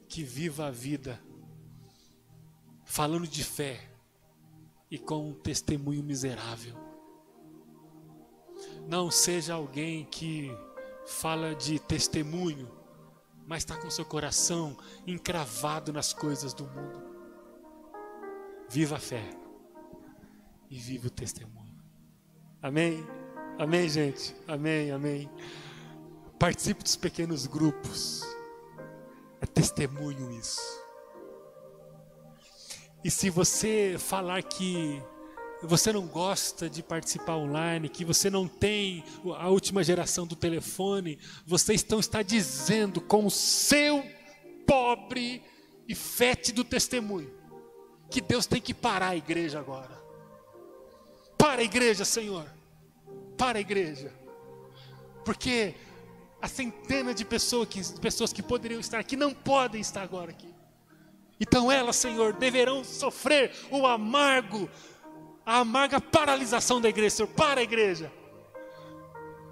que 0.08 0.22
viva 0.24 0.66
a 0.66 0.70
vida 0.70 1.20
falando 2.84 3.26
de 3.26 3.44
fé 3.44 3.88
e 4.90 4.98
com 4.98 5.30
um 5.30 5.34
testemunho 5.34 6.02
miserável. 6.02 6.74
Não 8.88 9.10
seja 9.10 9.54
alguém 9.54 10.04
que 10.04 10.50
fala 11.10 11.54
de 11.54 11.78
testemunho 11.78 12.80
mas 13.50 13.64
está 13.64 13.76
com 13.76 13.90
seu 13.90 14.04
coração 14.04 14.76
encravado 15.04 15.92
nas 15.92 16.12
coisas 16.12 16.54
do 16.54 16.64
mundo. 16.68 17.02
Viva 18.68 18.94
a 18.94 19.00
fé 19.00 19.28
e 20.70 20.78
viva 20.78 21.08
o 21.08 21.10
testemunho. 21.10 21.82
Amém? 22.62 23.04
Amém, 23.58 23.88
gente? 23.88 24.36
Amém, 24.46 24.92
amém. 24.92 25.28
Participe 26.38 26.84
dos 26.84 26.94
pequenos 26.94 27.44
grupos. 27.48 28.22
É 29.40 29.46
testemunho 29.46 30.30
isso. 30.30 30.60
E 33.02 33.10
se 33.10 33.30
você 33.30 33.96
falar 33.98 34.44
que 34.44 35.02
você 35.62 35.92
não 35.92 36.06
gosta 36.06 36.68
de 36.68 36.82
participar 36.82 37.36
online, 37.36 37.88
que 37.88 38.04
você 38.04 38.30
não 38.30 38.48
tem 38.48 39.04
a 39.36 39.48
última 39.48 39.84
geração 39.84 40.26
do 40.26 40.34
telefone, 40.34 41.18
você 41.46 41.74
então 41.74 42.00
está 42.00 42.22
dizendo 42.22 43.00
com 43.00 43.26
o 43.26 43.30
seu 43.30 44.04
pobre 44.66 45.42
e 45.88 45.94
fétido 45.94 46.64
testemunho 46.64 47.40
que 48.10 48.20
Deus 48.20 48.46
tem 48.46 48.60
que 48.60 48.74
parar 48.74 49.10
a 49.10 49.16
igreja 49.16 49.58
agora. 49.58 50.00
Para 51.38 51.62
a 51.62 51.64
igreja, 51.64 52.04
Senhor. 52.04 52.46
Para 53.38 53.58
a 53.58 53.60
igreja. 53.60 54.12
Porque 55.24 55.74
a 56.42 56.48
centena 56.48 57.14
de 57.14 57.24
pessoas 57.24 57.68
que, 57.68 58.00
pessoas 58.00 58.32
que 58.32 58.42
poderiam 58.42 58.80
estar 58.80 58.98
aqui 58.98 59.16
não 59.16 59.32
podem 59.32 59.80
estar 59.80 60.02
agora 60.02 60.30
aqui. 60.30 60.48
Então 61.40 61.72
elas, 61.72 61.96
Senhor, 61.96 62.34
deverão 62.34 62.84
sofrer 62.84 63.52
o 63.70 63.86
amargo 63.86 64.68
a 65.50 65.58
amarga 65.58 66.00
paralisação 66.00 66.80
da 66.80 66.88
igreja, 66.88 67.16
Senhor, 67.16 67.28
para 67.30 67.58
a 67.58 67.64
igreja. 67.64 68.12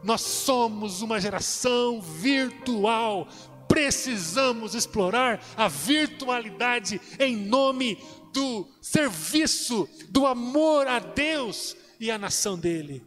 Nós 0.01 0.20
somos 0.20 1.03
uma 1.03 1.20
geração 1.20 2.01
virtual, 2.01 3.26
precisamos 3.66 4.76
explorar 4.76 5.42
a 5.57 5.66
virtualidade 5.66 7.01
em 7.18 7.34
nome 7.34 7.99
do 8.32 8.68
serviço, 8.80 9.88
do 10.09 10.24
amor 10.24 10.86
a 10.86 11.01
Deus 11.01 11.76
e 11.99 12.12
à 12.12 12.16
nação 12.16 12.57
dele. 12.57 13.05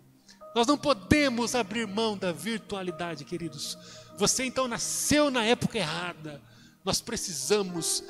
Nós 0.53 0.67
não 0.67 0.77
podemos 0.77 1.55
abrir 1.55 1.87
mão 1.87 2.17
da 2.17 2.33
virtualidade, 2.33 3.23
queridos. 3.23 3.77
Você 4.17 4.43
então 4.43 4.67
nasceu 4.67 5.31
na 5.31 5.45
época 5.45 5.77
errada. 5.77 6.41
Nós 6.83 6.99
precisamos 6.99 8.03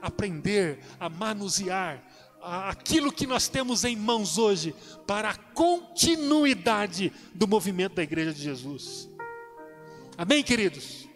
aprender 0.00 0.78
a 1.00 1.08
manusear 1.08 2.00
aquilo 2.42 3.12
que 3.12 3.26
nós 3.26 3.48
temos 3.48 3.84
em 3.84 3.96
mãos 3.96 4.38
hoje 4.38 4.74
para 5.06 5.30
a 5.30 5.36
continuidade 5.36 7.12
do 7.34 7.46
movimento 7.46 7.94
da 7.94 8.02
Igreja 8.02 8.32
de 8.32 8.42
Jesus. 8.42 9.08
Amém, 10.16 10.42
queridos? 10.42 11.08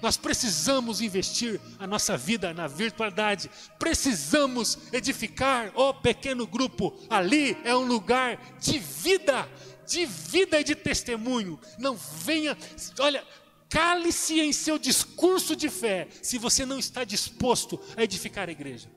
Nós 0.00 0.16
precisamos 0.16 1.00
investir 1.00 1.60
a 1.78 1.86
nossa 1.86 2.16
vida 2.16 2.52
na 2.52 2.66
virtualidade, 2.66 3.48
precisamos 3.78 4.76
edificar 4.92 5.72
o 5.76 5.94
pequeno 5.94 6.44
grupo. 6.44 6.92
Ali 7.08 7.56
é 7.62 7.74
um 7.76 7.86
lugar 7.86 8.56
de 8.58 8.80
vida, 8.80 9.48
de 9.86 10.04
vida 10.04 10.60
e 10.60 10.64
de 10.64 10.74
testemunho. 10.74 11.58
Não 11.78 11.96
venha, 11.96 12.58
olha, 12.98 13.24
cale-se 13.70 14.40
em 14.40 14.52
seu 14.52 14.76
discurso 14.76 15.54
de 15.54 15.68
fé, 15.68 16.08
se 16.20 16.36
você 16.36 16.66
não 16.66 16.80
está 16.80 17.04
disposto 17.04 17.80
a 17.96 18.02
edificar 18.02 18.48
a 18.48 18.52
igreja 18.52 18.88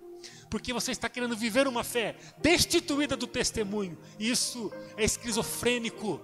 porque 0.55 0.71
você 0.71 0.91
está 0.91 1.09
querendo 1.09 1.35
viver 1.35 1.67
uma 1.67 1.83
fé 1.83 2.15
destituída 2.37 3.17
do 3.17 3.27
testemunho. 3.27 3.97
Isso 4.17 4.71
é 4.95 5.03
esquizofrênico, 5.03 6.21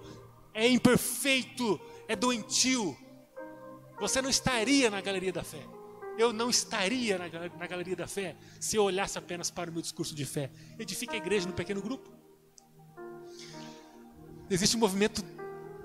é 0.54 0.66
imperfeito, 0.66 1.78
é 2.08 2.16
doentio. 2.16 2.96
Você 4.00 4.22
não 4.22 4.30
estaria 4.30 4.90
na 4.90 5.02
galeria 5.02 5.34
da 5.34 5.44
fé. 5.44 5.62
eu 6.16 6.32
não 6.32 6.48
estaria 6.48 7.18
na, 7.18 7.28
na 7.58 7.66
galeria 7.66 7.94
da 7.94 8.06
fé 8.06 8.34
se 8.58 8.74
eu 8.74 8.84
olhasse 8.84 9.18
apenas 9.18 9.50
para 9.50 9.68
o 9.68 9.72
meu 9.74 9.82
discurso 9.82 10.14
de 10.14 10.24
fé. 10.24 10.50
Edifica 10.78 11.12
a 11.12 11.18
igreja 11.18 11.46
no 11.46 11.52
pequeno 11.52 11.82
grupo. 11.82 12.10
Existe 14.48 14.78
um 14.78 14.80
movimento 14.80 15.22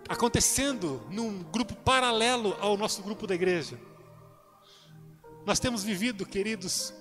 acontecendo 0.08 1.06
num 1.12 1.44
grupo 1.44 1.76
paralelo 1.76 2.56
ao 2.62 2.78
nosso 2.78 3.04
grupo 3.04 3.28
da 3.28 3.36
igreja. 3.36 3.78
Nós 5.46 5.60
temos 5.60 5.84
vivido, 5.84 6.26
queridos, 6.26 6.94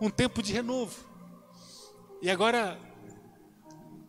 um 0.00 0.10
tempo 0.10 0.42
de 0.42 0.52
renovo. 0.52 1.04
E 2.22 2.30
agora, 2.30 2.78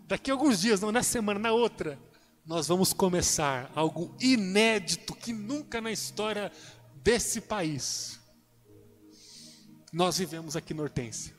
daqui 0.07 0.31
a 0.31 0.33
alguns 0.33 0.61
dias, 0.61 0.81
não 0.81 0.91
na 0.91 1.03
semana, 1.03 1.39
na 1.39 1.51
outra, 1.51 1.99
nós 2.45 2.67
vamos 2.67 2.93
começar 2.93 3.71
algo 3.75 4.15
inédito 4.19 5.15
que 5.15 5.31
nunca 5.31 5.79
na 5.79 5.91
história 5.91 6.51
desse 7.03 7.41
país 7.41 8.19
nós 9.91 10.17
vivemos 10.17 10.55
aqui 10.55 10.73
no 10.73 10.83
Hortência, 10.83 11.35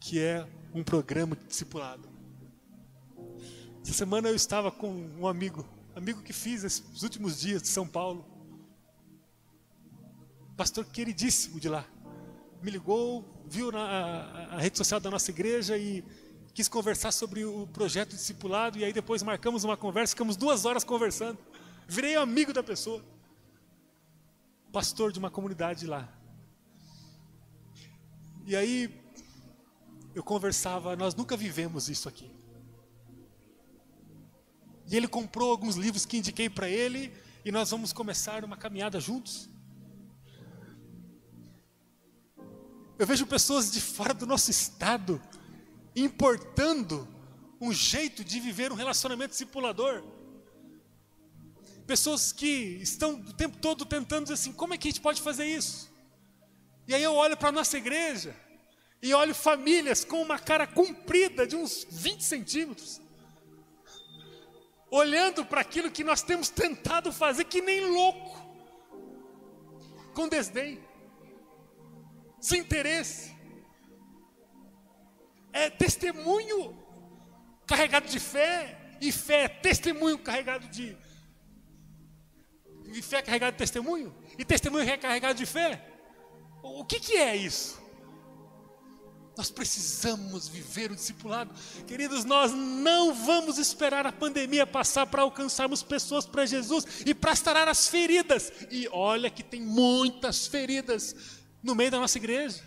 que 0.00 0.20
é 0.20 0.46
um 0.72 0.84
programa 0.84 1.36
discipulado. 1.48 2.08
Essa 3.82 3.92
semana 3.92 4.28
eu 4.28 4.36
estava 4.36 4.70
com 4.70 4.88
um 5.18 5.26
amigo, 5.26 5.66
amigo 5.96 6.22
que 6.22 6.32
fiz 6.32 6.62
esses 6.62 7.02
últimos 7.02 7.40
dias 7.40 7.60
de 7.60 7.68
São 7.68 7.88
Paulo, 7.88 8.24
pastor 10.56 10.84
queridíssimo 10.84 11.58
de 11.58 11.68
lá, 11.68 11.84
me 12.62 12.70
ligou, 12.70 13.24
viu 13.46 13.70
na 13.70 13.80
a, 13.80 14.56
a 14.56 14.58
rede 14.58 14.76
social 14.76 15.00
da 15.00 15.10
nossa 15.10 15.30
igreja 15.30 15.76
e 15.76 16.04
quis 16.52 16.68
conversar 16.68 17.12
sobre 17.12 17.44
o 17.44 17.66
projeto 17.68 18.10
discipulado 18.10 18.78
e 18.78 18.84
aí 18.84 18.92
depois 18.92 19.22
marcamos 19.22 19.64
uma 19.64 19.76
conversa, 19.76 20.10
ficamos 20.10 20.36
duas 20.36 20.64
horas 20.64 20.82
conversando, 20.82 21.38
virei 21.86 22.16
amigo 22.16 22.52
da 22.52 22.62
pessoa, 22.62 23.04
pastor 24.72 25.12
de 25.12 25.18
uma 25.18 25.30
comunidade 25.30 25.86
lá. 25.86 26.08
E 28.44 28.56
aí 28.56 28.98
eu 30.14 30.22
conversava, 30.22 30.96
nós 30.96 31.14
nunca 31.14 31.36
vivemos 31.36 31.88
isso 31.88 32.08
aqui. 32.08 32.30
E 34.90 34.96
ele 34.96 35.06
comprou 35.06 35.50
alguns 35.50 35.76
livros 35.76 36.06
que 36.06 36.16
indiquei 36.16 36.48
para 36.48 36.68
ele 36.68 37.12
e 37.44 37.52
nós 37.52 37.70
vamos 37.70 37.92
começar 37.92 38.42
uma 38.44 38.56
caminhada 38.56 38.98
juntos. 38.98 39.48
Eu 42.98 43.06
vejo 43.06 43.26
pessoas 43.26 43.70
de 43.70 43.80
fora 43.80 44.12
do 44.12 44.26
nosso 44.26 44.50
estado 44.50 45.22
importando 45.94 47.06
um 47.60 47.72
jeito 47.72 48.24
de 48.24 48.40
viver 48.40 48.72
um 48.72 48.74
relacionamento 48.74 49.30
discipulador. 49.30 50.02
Pessoas 51.86 52.32
que 52.32 52.78
estão 52.82 53.14
o 53.14 53.32
tempo 53.32 53.56
todo 53.58 53.86
tentando 53.86 54.24
dizer 54.24 54.34
assim: 54.34 54.52
como 54.52 54.74
é 54.74 54.78
que 54.78 54.88
a 54.88 54.90
gente 54.90 55.00
pode 55.00 55.22
fazer 55.22 55.46
isso? 55.46 55.88
E 56.88 56.94
aí 56.94 57.02
eu 57.02 57.14
olho 57.14 57.36
para 57.36 57.50
a 57.50 57.52
nossa 57.52 57.78
igreja 57.78 58.34
e 59.00 59.14
olho 59.14 59.34
famílias 59.34 60.04
com 60.04 60.20
uma 60.20 60.38
cara 60.38 60.66
comprida 60.66 61.46
de 61.46 61.54
uns 61.54 61.86
20 61.88 62.24
centímetros, 62.24 63.00
olhando 64.90 65.44
para 65.44 65.60
aquilo 65.60 65.88
que 65.88 66.02
nós 66.02 66.20
temos 66.20 66.48
tentado 66.48 67.12
fazer, 67.12 67.44
que 67.44 67.60
nem 67.60 67.86
louco, 67.86 68.44
com 70.14 70.26
desdém, 70.26 70.80
sem 72.40 72.60
interesse. 72.60 73.36
É 75.52 75.70
testemunho 75.70 76.76
carregado 77.66 78.08
de 78.08 78.20
fé, 78.20 78.96
e 79.00 79.12
fé 79.12 79.44
é 79.44 79.48
testemunho 79.48 80.18
carregado 80.18 80.68
de. 80.68 80.96
E 82.86 83.02
fé 83.02 83.20
carregado 83.20 83.52
de 83.52 83.58
testemunho, 83.58 84.14
e 84.38 84.44
testemunho 84.44 84.88
é 84.88 84.96
carregado 84.96 85.36
de 85.36 85.46
fé. 85.46 85.84
O 86.62 86.84
que, 86.84 86.98
que 86.98 87.16
é 87.16 87.36
isso? 87.36 87.78
Nós 89.36 89.52
precisamos 89.52 90.48
viver 90.48 90.90
o 90.90 90.96
discipulado. 90.96 91.54
Queridos, 91.86 92.24
nós 92.24 92.52
não 92.52 93.14
vamos 93.14 93.56
esperar 93.56 94.04
a 94.04 94.10
pandemia 94.10 94.66
passar 94.66 95.06
para 95.06 95.22
alcançarmos 95.22 95.80
pessoas 95.80 96.26
para 96.26 96.44
Jesus 96.44 96.84
e 97.06 97.14
para 97.14 97.36
sarar 97.36 97.68
as 97.68 97.86
feridas. 97.86 98.52
E 98.68 98.88
olha 98.90 99.30
que 99.30 99.44
tem 99.44 99.60
muitas 99.60 100.48
feridas 100.48 101.37
no 101.62 101.74
meio 101.74 101.90
da 101.90 101.98
nossa 101.98 102.18
igreja. 102.18 102.62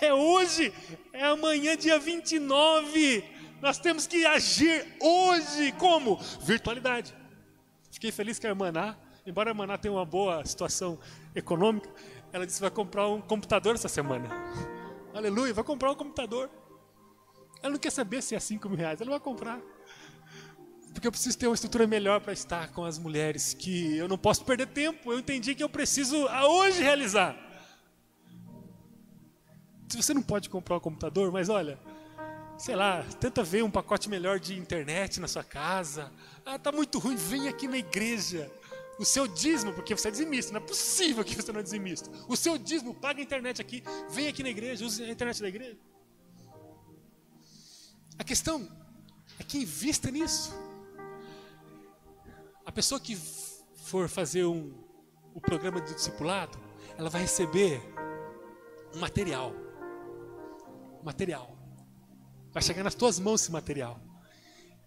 É 0.00 0.12
hoje, 0.14 0.72
é 1.12 1.24
amanhã, 1.24 1.76
dia 1.76 1.98
29. 1.98 3.24
Nós 3.60 3.78
temos 3.78 4.06
que 4.06 4.24
agir 4.24 4.86
hoje. 5.00 5.72
Como? 5.72 6.16
Virtualidade. 6.42 7.14
Fiquei 7.90 8.12
feliz 8.12 8.38
que 8.38 8.46
a 8.46 8.50
irmã 8.50 8.70
Ná, 8.70 8.96
embora 9.26 9.50
a 9.50 9.52
irmã 9.52 9.66
Ná 9.66 9.76
tenha 9.76 9.92
uma 9.92 10.04
boa 10.04 10.44
situação 10.44 10.98
econômica, 11.34 11.90
ela 12.32 12.46
disse 12.46 12.58
que 12.58 12.62
vai 12.62 12.70
comprar 12.70 13.08
um 13.08 13.20
computador 13.20 13.74
essa 13.74 13.88
semana. 13.88 14.28
Aleluia, 15.12 15.52
vai 15.52 15.64
comprar 15.64 15.90
um 15.90 15.94
computador. 15.94 16.48
Ela 17.62 17.72
não 17.72 17.78
quer 17.78 17.90
saber 17.90 18.22
se 18.22 18.34
é 18.34 18.40
5 18.40 18.68
mil 18.68 18.78
reais, 18.78 19.00
ela 19.00 19.10
vai 19.10 19.20
comprar. 19.20 19.60
Porque 20.94 21.06
eu 21.06 21.12
preciso 21.12 21.36
ter 21.36 21.46
uma 21.46 21.54
estrutura 21.54 21.86
melhor 21.86 22.20
para 22.20 22.32
estar 22.32 22.68
com 22.72 22.84
as 22.84 22.98
mulheres, 22.98 23.54
que 23.54 23.96
eu 23.96 24.08
não 24.08 24.18
posso 24.18 24.44
perder 24.44 24.66
tempo. 24.68 25.12
Eu 25.12 25.18
entendi 25.18 25.54
que 25.54 25.62
eu 25.62 25.68
preciso 25.68 26.16
hoje 26.26 26.82
realizar. 26.82 27.49
Se 29.90 29.96
você 29.96 30.14
não 30.14 30.22
pode 30.22 30.48
comprar 30.48 30.76
um 30.76 30.80
computador, 30.80 31.32
mas 31.32 31.48
olha, 31.48 31.76
sei 32.56 32.76
lá, 32.76 33.02
tenta 33.18 33.42
ver 33.42 33.64
um 33.64 33.70
pacote 33.70 34.08
melhor 34.08 34.38
de 34.38 34.56
internet 34.56 35.18
na 35.18 35.26
sua 35.26 35.42
casa. 35.42 36.12
Ah, 36.46 36.60
tá 36.60 36.70
muito 36.70 37.00
ruim, 37.00 37.16
vem 37.16 37.48
aqui 37.48 37.66
na 37.66 37.76
igreja 37.76 38.48
o 39.00 39.04
seu 39.04 39.26
dízimo, 39.26 39.72
porque 39.72 39.92
você 39.96 40.06
é 40.06 40.10
dizimista, 40.12 40.52
não 40.52 40.60
é 40.60 40.64
possível 40.64 41.24
que 41.24 41.34
você 41.34 41.50
não 41.50 41.58
é 41.58 41.62
dizimista. 41.62 42.08
O 42.28 42.36
seu 42.36 42.56
dízimo, 42.56 42.94
paga 42.94 43.18
a 43.18 43.22
internet 43.22 43.60
aqui, 43.60 43.82
vem 44.10 44.28
aqui 44.28 44.44
na 44.44 44.50
igreja, 44.50 44.84
use 44.84 45.02
a 45.02 45.10
internet 45.10 45.42
da 45.42 45.48
igreja. 45.48 45.78
A 48.16 48.22
questão 48.22 48.70
é 49.40 49.42
que 49.42 49.58
invista 49.58 50.08
nisso. 50.08 50.54
A 52.64 52.70
pessoa 52.70 53.00
que 53.00 53.16
for 53.74 54.08
fazer 54.08 54.44
um, 54.44 54.72
o 55.34 55.40
programa 55.40 55.80
de 55.80 55.94
discipulado, 55.94 56.56
ela 56.96 57.10
vai 57.10 57.22
receber 57.22 57.82
um 58.94 59.00
material. 59.00 59.52
Material. 61.02 61.56
Vai 62.52 62.62
chegar 62.62 62.82
nas 62.82 62.94
tuas 62.94 63.18
mãos 63.18 63.42
esse 63.42 63.52
material. 63.52 64.00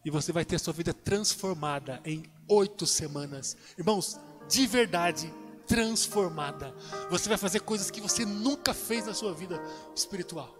E 0.06 0.12
você 0.12 0.32
vai 0.32 0.44
ter 0.44 0.58
a 0.58 0.60
sua 0.60 0.74
vida 0.74 0.94
transformada 0.94 2.02
em 2.04 2.24
oito 2.48 2.86
semanas. 2.86 3.56
Irmãos, 3.78 4.20
de 4.50 4.68
verdade, 4.68 5.34
transformada. 5.66 6.76
Você 7.10 7.30
vai 7.30 7.38
fazer 7.38 7.62
coisas 7.62 7.90
que 7.90 8.02
você 8.02 8.26
nunca 8.26 8.74
fez 8.74 9.06
na 9.06 9.14
sua 9.14 9.34
vida 9.34 9.62
espiritual. 9.96 10.54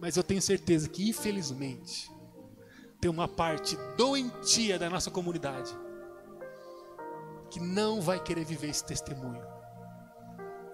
Mas 0.00 0.16
eu 0.16 0.22
tenho 0.22 0.40
certeza 0.40 0.88
que, 0.88 1.08
infelizmente, 1.08 2.10
tem 3.00 3.10
uma 3.10 3.26
parte 3.26 3.76
doentia 3.96 4.78
da 4.78 4.88
nossa 4.88 5.10
comunidade 5.10 5.76
que 7.50 7.60
não 7.60 8.00
vai 8.00 8.18
querer 8.22 8.44
viver 8.44 8.70
esse 8.70 8.84
testemunho. 8.84 9.44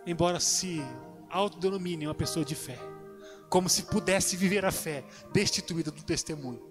Embora 0.07 0.39
se 0.39 0.81
autodenomine 1.29 2.07
uma 2.07 2.15
pessoa 2.15 2.45
de 2.45 2.55
fé, 2.55 2.79
como 3.49 3.69
se 3.69 3.85
pudesse 3.85 4.37
viver 4.37 4.65
a 4.65 4.71
fé 4.71 5.05
destituída 5.33 5.91
do 5.91 6.03
testemunho. 6.03 6.63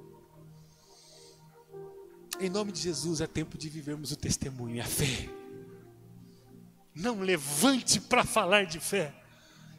Em 2.39 2.49
nome 2.49 2.71
de 2.71 2.81
Jesus, 2.81 3.19
é 3.19 3.27
tempo 3.27 3.57
de 3.57 3.67
vivermos 3.67 4.11
o 4.11 4.15
testemunho 4.15 4.75
e 4.75 4.81
a 4.81 4.85
fé. 4.85 5.27
Não 6.93 7.19
levante 7.21 7.99
para 7.99 8.23
falar 8.23 8.65
de 8.65 8.79
fé, 8.79 9.13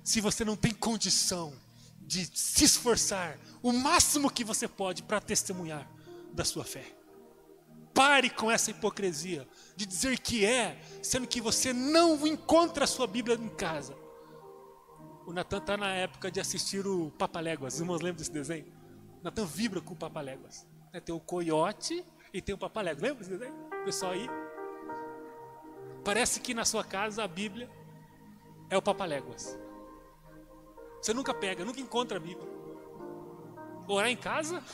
se 0.02 0.20
você 0.20 0.44
não 0.44 0.56
tem 0.56 0.72
condição 0.72 1.52
de 2.00 2.28
se 2.34 2.64
esforçar 2.64 3.38
o 3.62 3.72
máximo 3.72 4.30
que 4.30 4.42
você 4.42 4.66
pode 4.66 5.02
para 5.02 5.20
testemunhar 5.20 5.88
da 6.32 6.44
sua 6.44 6.64
fé. 6.64 6.84
Pare 7.92 8.30
com 8.30 8.50
essa 8.50 8.70
hipocrisia 8.70 9.46
de 9.76 9.84
dizer 9.84 10.18
que 10.18 10.44
é, 10.44 10.80
sendo 11.02 11.26
que 11.26 11.40
você 11.40 11.72
não 11.72 12.26
encontra 12.26 12.84
a 12.84 12.86
sua 12.86 13.06
Bíblia 13.06 13.36
em 13.36 13.48
casa. 13.50 13.94
O 15.28 15.32
Natan 15.34 15.58
está 15.58 15.76
na 15.76 15.90
época 15.90 16.30
de 16.30 16.40
assistir 16.40 16.86
o 16.86 17.10
Papaléguas. 17.18 17.74
Os 17.74 17.80
irmãos 17.80 18.00
lembram 18.00 18.16
desse 18.16 18.32
desenho? 18.32 18.64
O 19.20 19.24
Natan 19.24 19.44
vibra 19.44 19.78
com 19.78 19.92
o 19.92 19.96
Papaléguas. 19.96 20.66
Tem 21.04 21.14
o 21.14 21.20
coiote 21.20 22.02
e 22.32 22.40
tem 22.40 22.54
o 22.54 22.58
papalego. 22.58 23.02
Lembra 23.02 23.18
desse 23.18 23.36
desenho? 23.36 23.54
O 23.82 23.84
pessoal 23.84 24.12
aí. 24.12 24.26
Parece 26.02 26.40
que 26.40 26.54
na 26.54 26.64
sua 26.64 26.82
casa 26.82 27.24
a 27.24 27.28
Bíblia 27.28 27.68
é 28.70 28.76
o 28.78 28.80
papaléguas. 28.80 29.58
Você 31.02 31.12
nunca 31.12 31.34
pega, 31.34 31.62
nunca 31.62 31.78
encontra 31.78 32.16
a 32.16 32.20
Bíblia. 32.20 32.48
Orar 33.86 34.08
em 34.08 34.16
casa? 34.16 34.64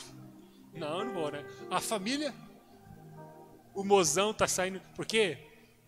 Não, 0.72 1.04
não 1.04 1.12
vou. 1.12 1.32
A 1.68 1.80
família? 1.80 2.32
O 3.74 3.82
mozão 3.82 4.30
está 4.30 4.46
saindo. 4.46 4.80
Por 4.94 5.04
quê? 5.04 5.36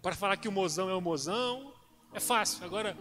Para 0.02 0.16
falar 0.16 0.36
que 0.36 0.48
o 0.48 0.52
mozão 0.52 0.90
é 0.90 0.94
o 0.94 1.00
mozão, 1.00 1.72
é 2.12 2.18
fácil. 2.18 2.64
Agora, 2.64 2.96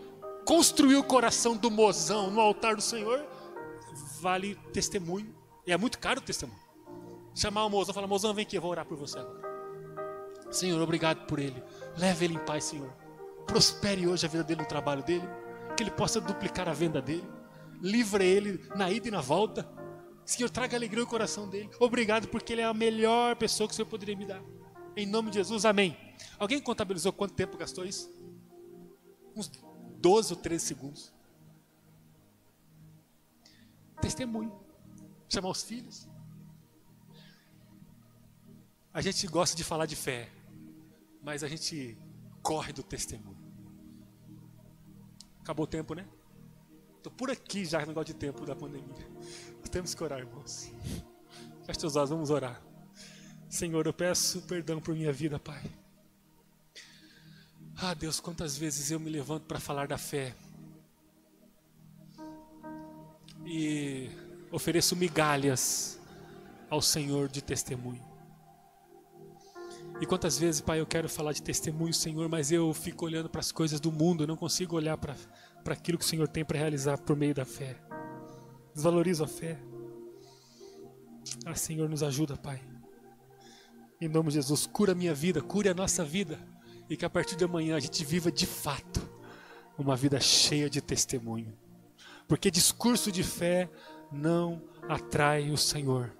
construir 0.45 0.95
o 0.95 1.03
coração 1.03 1.57
do 1.57 1.69
mozão 1.71 2.29
no 2.29 2.39
altar 2.39 2.75
do 2.75 2.81
Senhor 2.81 3.25
vale 4.21 4.55
testemunho. 4.71 5.35
E 5.65 5.71
é 5.71 5.77
muito 5.77 5.99
caro 5.99 6.19
o 6.19 6.23
testemunho 6.23 6.65
chamar 7.35 7.65
o 7.65 7.69
mozão 7.69 7.91
e 7.91 7.93
falar: 7.93 8.07
mozão, 8.07 8.33
vem 8.33 8.43
aqui, 8.43 8.55
eu 8.55 8.61
vou 8.61 8.71
orar 8.71 8.85
por 8.85 8.97
você 8.97 9.19
agora. 9.19 9.43
Senhor, 10.49 10.81
obrigado 10.81 11.27
por 11.27 11.37
ele. 11.37 11.61
Leve 11.97 12.25
ele 12.25 12.35
em 12.35 12.45
paz, 12.45 12.63
Senhor. 12.63 12.91
prospere 13.45 14.07
hoje 14.07 14.25
a 14.25 14.29
vida 14.29 14.43
dele 14.43 14.61
no 14.61 14.67
trabalho 14.67 15.03
dele, 15.03 15.27
que 15.75 15.83
ele 15.83 15.91
possa 15.91 16.21
duplicar 16.21 16.69
a 16.69 16.73
venda 16.73 17.01
dele, 17.01 17.27
livre 17.81 18.25
ele 18.25 18.65
na 18.75 18.89
ida 18.89 19.09
e 19.09 19.11
na 19.11 19.21
volta. 19.21 19.69
Senhor, 20.25 20.49
traga 20.49 20.75
alegria 20.75 21.03
ao 21.03 21.07
coração 21.07 21.47
dele. 21.47 21.69
Obrigado 21.79 22.27
porque 22.29 22.53
ele 22.53 22.61
é 22.61 22.65
a 22.65 22.73
melhor 22.73 23.35
pessoa 23.35 23.67
que 23.67 23.73
o 23.73 23.75
Senhor 23.75 23.87
poderia 23.87 24.15
me 24.15 24.25
dar. 24.25 24.41
Em 24.95 25.05
nome 25.05 25.29
de 25.29 25.35
Jesus, 25.35 25.65
amém. 25.65 25.95
Alguém 26.39 26.59
contabilizou 26.59 27.11
quanto 27.11 27.35
tempo 27.35 27.57
gastou 27.57 27.85
isso? 27.85 28.11
Uns 29.35 29.51
12 29.99 30.33
ou 30.33 30.39
13 30.39 30.65
segundos. 30.65 31.13
Testemunho. 34.01 34.57
Chamar 35.29 35.49
os 35.49 35.63
filhos. 35.63 36.07
A 38.93 39.01
gente 39.01 39.27
gosta 39.27 39.57
de 39.57 39.63
falar 39.63 39.85
de 39.85 39.95
fé, 39.95 40.31
mas 41.21 41.43
a 41.43 41.47
gente 41.47 41.97
corre 42.41 42.71
do 42.71 42.81
testemunho. 42.81 43.37
Acabou 45.41 45.65
o 45.65 45.67
tempo, 45.67 45.93
né? 45.93 46.07
Estou 46.97 47.11
por 47.11 47.29
aqui 47.29 47.65
já 47.65 47.81
no 47.81 47.87
negócio 47.87 48.13
de 48.13 48.19
tempo 48.19 48.45
da 48.45 48.55
pandemia. 48.55 49.07
Temos 49.69 49.93
que 49.93 50.01
orar, 50.01 50.19
irmãos. 50.19 50.71
Feche 51.65 51.79
seus 51.81 51.97
olhos, 51.97 52.09
vamos 52.09 52.29
orar. 52.29 52.61
Senhor, 53.49 53.85
eu 53.85 53.93
peço 53.93 54.41
perdão 54.43 54.79
por 54.79 54.95
minha 54.95 55.11
vida, 55.11 55.37
Pai. 55.37 55.61
Ah, 57.77 57.93
Deus, 57.93 58.21
quantas 58.21 58.57
vezes 58.57 58.89
eu 58.89 58.99
me 58.99 59.09
levanto 59.09 59.43
para 59.43 59.59
falar 59.59 59.85
da 59.85 59.97
fé 59.97 60.33
e 63.45 64.09
ofereço 64.49 64.95
migalhas 64.95 65.99
ao 66.69 66.81
Senhor 66.81 67.27
de 67.27 67.41
testemunho. 67.41 68.01
E 69.99 70.05
quantas 70.05 70.39
vezes, 70.39 70.61
Pai, 70.61 70.79
eu 70.79 70.85
quero 70.85 71.09
falar 71.09 71.33
de 71.33 71.41
testemunho, 71.41 71.93
Senhor, 71.93 72.29
mas 72.29 72.49
eu 72.49 72.73
fico 72.73 73.05
olhando 73.05 73.29
para 73.29 73.41
as 73.41 73.51
coisas 73.51 73.79
do 73.79 73.91
mundo, 73.91 74.23
eu 74.23 74.27
não 74.27 74.37
consigo 74.37 74.75
olhar 74.77 74.97
para 74.97 75.15
aquilo 75.65 75.97
que 75.97 76.05
o 76.05 76.07
Senhor 76.07 76.29
tem 76.29 76.45
para 76.45 76.57
realizar 76.57 76.97
por 76.97 77.15
meio 77.15 77.35
da 77.35 77.45
fé. 77.45 77.77
Desvalorizo 78.73 79.23
a 79.23 79.27
fé. 79.27 79.59
Ah, 81.45 81.55
Senhor, 81.55 81.89
nos 81.89 82.03
ajuda, 82.03 82.37
Pai. 82.37 82.61
Em 83.99 84.07
nome 84.07 84.29
de 84.29 84.35
Jesus, 84.35 84.65
cura 84.65 84.93
a 84.93 84.95
minha 84.95 85.13
vida, 85.13 85.41
cure 85.41 85.67
a 85.67 85.73
nossa 85.73 86.03
vida. 86.05 86.54
E 86.89 86.95
que 86.95 87.05
a 87.05 87.09
partir 87.09 87.35
de 87.35 87.43
amanhã 87.43 87.75
a 87.75 87.79
gente 87.79 88.03
viva 88.05 88.31
de 88.31 88.45
fato 88.45 89.01
uma 89.77 89.95
vida 89.95 90.19
cheia 90.19 90.69
de 90.69 90.81
testemunho. 90.81 91.57
Porque 92.27 92.49
discurso 92.49 93.11
de 93.11 93.23
fé 93.23 93.69
não 94.11 94.61
atrai 94.87 95.51
o 95.51 95.57
Senhor 95.57 96.11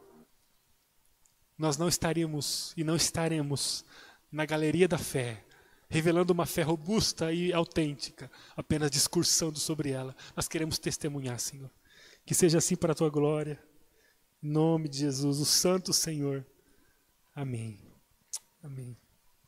nós 1.57 1.78
não 1.78 1.88
estaríamos 1.88 2.74
e 2.76 2.84
não 2.84 2.95
estaremos 2.95 3.86
na 4.32 4.45
galeria 4.45 4.88
da 4.88 4.97
fé, 4.97 5.43
revelando 5.89 6.34
uma 6.34 6.45
fé 6.45 6.61
robusta 6.61 7.32
e 7.32 7.53
autêntica, 7.53 8.30
apenas 8.55 8.91
discursando 8.91 9.57
sobre 9.57 9.91
ela. 9.91 10.16
Nós 10.36 10.47
queremos 10.47 10.78
testemunhar, 10.78 11.39
Senhor. 11.39 11.72
Que 12.26 12.34
seja 12.34 12.57
assim 12.57 12.76
para 12.76 12.91
a 12.91 12.95
tua 12.95 13.09
glória. 13.09 13.61
Em 14.43 14.49
nome 14.49 14.89
de 14.89 14.99
Jesus, 14.99 15.39
o 15.39 15.45
Santo 15.45 15.93
Senhor. 15.93 16.45
Amém. 17.34 17.80
Amém. 18.61 18.97